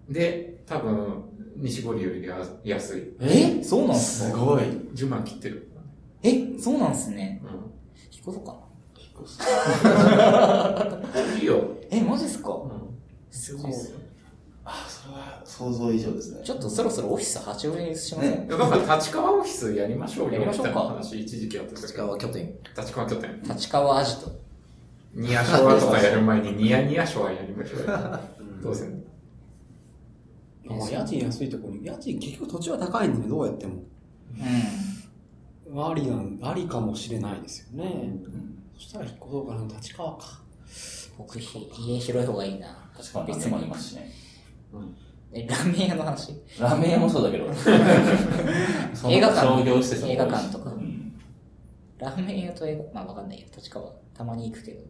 [0.10, 1.24] で、多分、
[1.56, 3.14] 西堀よりや安い。
[3.22, 3.64] え？
[3.64, 4.30] そうなんすか？
[4.32, 4.64] すごい。
[4.64, 5.70] 10万切ってる。
[6.24, 6.58] え？
[6.60, 7.42] そうなんすね。
[7.44, 7.66] う引っ
[8.24, 8.60] 越そうかな。
[11.36, 11.38] ん。
[11.40, 11.76] いいよ。
[11.92, 12.50] え、マジっすか？
[12.54, 12.72] うん。
[13.30, 13.98] すごいっすよ。
[14.72, 16.42] あ、それは想像以上ですね。
[16.44, 20.34] ちょっとそろそろオフィス八王子に移しません、ねだから立川オフィスやりましょうよ。
[20.34, 22.06] やりましょうか話一時期やってたけ立ど。
[22.06, 22.54] 川拠点。
[22.78, 23.42] 立川拠点。
[23.44, 24.32] 立川アジト。
[25.14, 28.20] ニヤショアとかやる前にニヤニヤショアやりましょうよ。
[28.62, 28.88] どうせ。
[30.66, 33.84] まあ、家賃安いところに、家賃結局土地は高いんでね、どうやっても。
[35.68, 35.84] うん。
[35.84, 38.14] ありなん、ありかもしれないですよね。
[38.76, 40.42] そしたら引っ越そうかな、立川か。
[41.18, 42.90] 僕、ひ家広い方がいいな。
[42.96, 44.12] 確かに何でもありますしね。
[45.32, 46.34] え、ラーメン屋の話？
[46.60, 47.46] ラーメン屋もそうだけど。
[47.46, 51.14] 映画館商業施設も映画館とかうん
[52.00, 53.48] ラーメン屋と映画、まあわかんないよ。
[53.56, 54.82] 立川、たまに行くけど。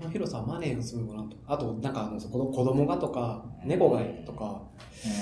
[0.00, 1.36] まあ広さはマネーが住むものと。
[1.46, 4.62] あと、なんかあの、子供子供がとか、猫がいるとか、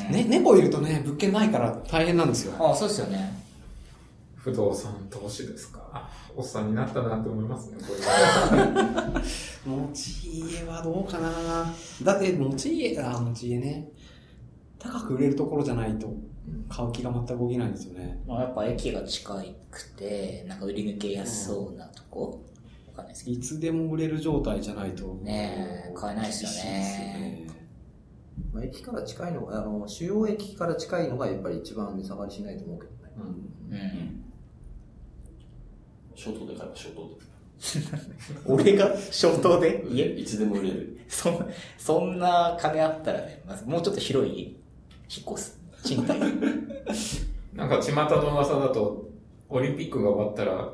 [0.08, 2.54] うんね、猫いるとね、物件ないから大変なんですよ。
[2.58, 3.36] ああ、そうですよね。
[4.36, 6.08] 不動産投資ですか？
[6.36, 7.98] おっさんになったなって思いますね、これ。
[10.92, 11.30] どうかな
[12.02, 13.88] だって持ち家、あ、持ち家ね。
[14.78, 16.14] 高く売れるところじゃないと、
[16.68, 18.22] 買う気が全く起きないんですよね。
[18.26, 22.44] まあやっぱ駅が近くて、なんか売り抜けやすそうなとこ
[22.88, 25.14] わかんないですけいつでも売れる状態じゃないと。
[25.22, 27.46] ねえ買えないですよね
[28.52, 33.12] まあ、駅から近いのが、あの、主要駅から近いのがやっぱり一番値下がりしないと思うけどね。
[33.16, 33.22] ど。
[33.24, 34.24] うんうん。
[36.14, 37.27] ショートで買えばショート
[38.46, 39.84] 俺が消灯で？
[39.90, 40.20] で。
[40.20, 41.00] いつでも売れる。
[41.08, 44.54] そんそんな金あったらね、まずもうちょっと広い家、引
[45.28, 45.60] っ越す。
[45.84, 46.18] 賃貸。
[47.54, 49.08] なんか巷の噂だと、
[49.48, 50.72] オリンピックが終わったら、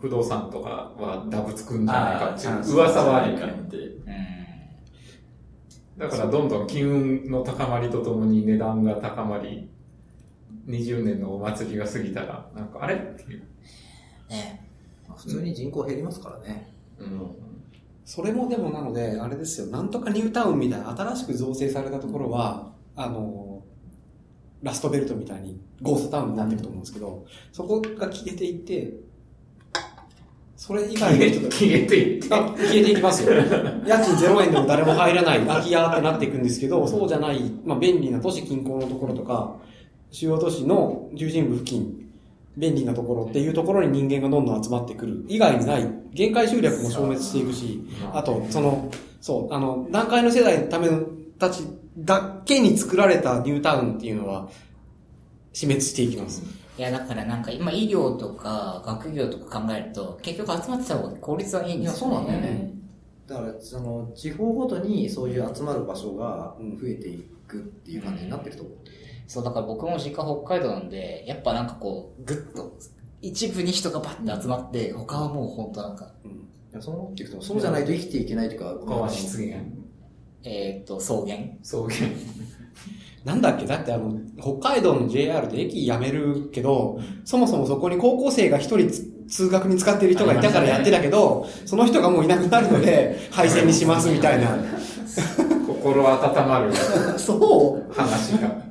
[0.00, 3.54] 不動産とかはダブつくんじゃないかっていう噂はあるから。
[5.98, 9.68] だからどんどん機運の高まりとともに値段が高まり、
[10.66, 12.94] 20年のお祭りが過ぎたら、なんかあれ？
[12.94, 13.40] っていう。
[14.30, 14.69] ねまあ
[15.20, 16.72] 普通に人口減りますからね。
[16.98, 17.30] うん。
[18.04, 23.62] それもでもなので、あれですよ、なんとかニュータウンみたいな新しく造成されたところは、あの、
[24.62, 28.94] ラストベルトみたいにゴーストタウンになっていくと思うんですけど、そこが消えていって、
[30.56, 32.34] それ以外の人が消えていって。
[32.34, 33.32] あ消えていきますよ。
[33.32, 39.56] 家賃0円でも誰も入らない空き家ってなっていくんですけど、そうじゃない、まあ便利な都市近郊のところとか、
[40.10, 41.99] 主要都市の中心部付近、
[42.60, 45.24] 便利なところっていうところに人間がどんどん集まってくる。
[45.28, 47.82] 以外にない、限界集落も消滅していくし、
[48.12, 48.90] あと、その、
[49.20, 51.02] そう、あの、段階の世代のための、
[51.38, 51.62] たち
[51.98, 54.48] だけに作られたニュータウンっていうのは、
[55.52, 56.42] 死滅していきます。
[56.78, 62.16] いや、だからなんか今医療とか学業とか考えると、結局集まってた方が効率はいいんいや、ですよね。
[62.16, 62.72] そうなんだよね。
[63.26, 68.74] だから、その、地方ごとにそういう集まる場所が増えていくっていう感じになってると思う。
[69.30, 72.76] そう、だから僕も実家北海道なんで、やっぱなんかこう、ぐっと、
[73.22, 76.10] 一部に人がバッて集まって、他はもう本当なんか、
[76.72, 79.60] いや、そう思っていくと、そうじゃないと生きていけないというか、他は湿原。
[80.42, 81.38] えーっと、草原。
[81.62, 81.92] 草原。
[83.24, 94.58] なんだっけだってあの、北海道の JR で駅辞めるけど、そもそもそこに高校生が一人つ通学に使ってる人がいたからやってたけど、その人がもういなくなるので、廃線にしますみたいな。
[95.68, 96.72] 心温まる
[97.16, 98.69] そう話が。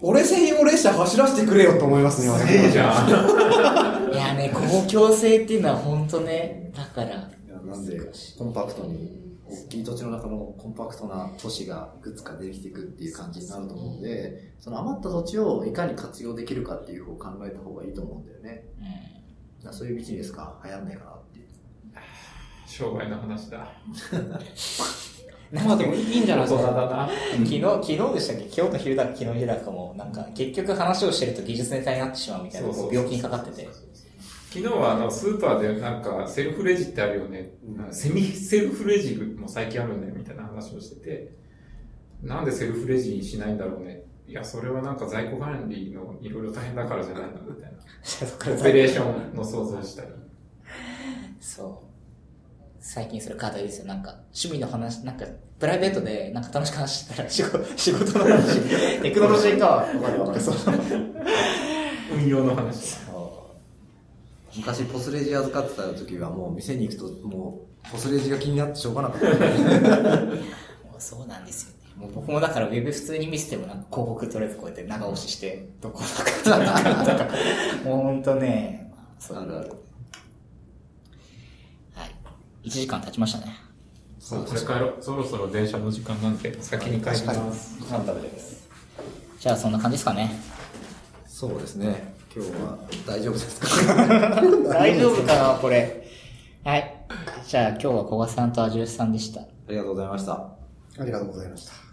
[0.00, 3.08] 俺専用列車走らせてくれよと思いますね、すげえじゃん。
[4.12, 7.28] いやね、公共性っていうのは本当ね、だから、いや
[7.64, 7.98] なんで、
[8.38, 18.64] コンパクトに、大きい土地の中のコンパクトな都市がいくつかできていくっていう感じになると思うので、その余った土地をいかに活用できるかっていう方を考えた方がいいと思うんだよね。
[18.78, 18.84] うん。
[18.84, 21.46] だからそういうビジネスが流行んないかなっていう。
[22.66, 23.68] 商売の話だ。
[25.54, 27.08] まあでもいいんじゃないですか？
[27.32, 28.42] 昨日、昨日でしたっけ？
[28.60, 33.68] 今日の昼だか昨日昼だかも、なんか結局話をしてると技術ネタになってしまうみたいな、病気にかかってて。
[34.50, 37.50] 昨日はあのスーパーでなんかセルフレジってあるよね。
[37.90, 41.32] セミセルフレジも最近あるんだよみたいな話をしてて、
[42.22, 44.02] なんでセルフレジにしないんだろうね？
[44.28, 47.28] いや、それはなんか在庫管理のいろいろ大変だからじゃないの？
[47.48, 48.54] みたいな。
[48.60, 50.08] オペレーションの想像したり。
[51.40, 51.93] そう。
[52.86, 53.86] 最近それ課題ですよ。
[53.86, 55.24] なんか、趣味の話、なんか、
[55.58, 58.60] プライベートで、なんか楽しく話してたら、仕事、 仕事の話、
[59.00, 59.66] テクノロジーか。
[59.66, 60.40] わかるわかる。
[60.40, 60.54] そう。
[62.14, 62.98] 運用の話。
[64.54, 69.26] 昔ポスレジ預かってた時はもう店に行くともうポスレジが気になってしょうがなかった。
[70.86, 71.76] もうそうなんですよね。
[71.96, 77.28] もう僕もだからウェブ普通に見せてもなんか広告とりあえずこうやって長押しして、どこのかとか、
[77.84, 79.83] もうほんとね、そうあるあるはい。
[82.64, 83.54] 1時間経ちましたね。
[84.18, 84.96] そう、これ帰ろう。
[85.00, 87.78] そろそろ電車の時間なんで、先に帰ります。
[87.80, 88.68] ご飯食べてます。
[89.38, 90.32] じゃあそんな感じですかね。
[91.26, 92.14] そうですね。
[92.34, 93.94] 今日は大丈夫ですか？
[94.72, 96.08] 大丈夫かなこれ。
[96.64, 97.06] はい。
[97.46, 99.40] じゃあ今日は小賀さんとアジュルさんでした。
[99.42, 100.32] ありがとうございました。
[100.32, 101.83] ありがとうございました。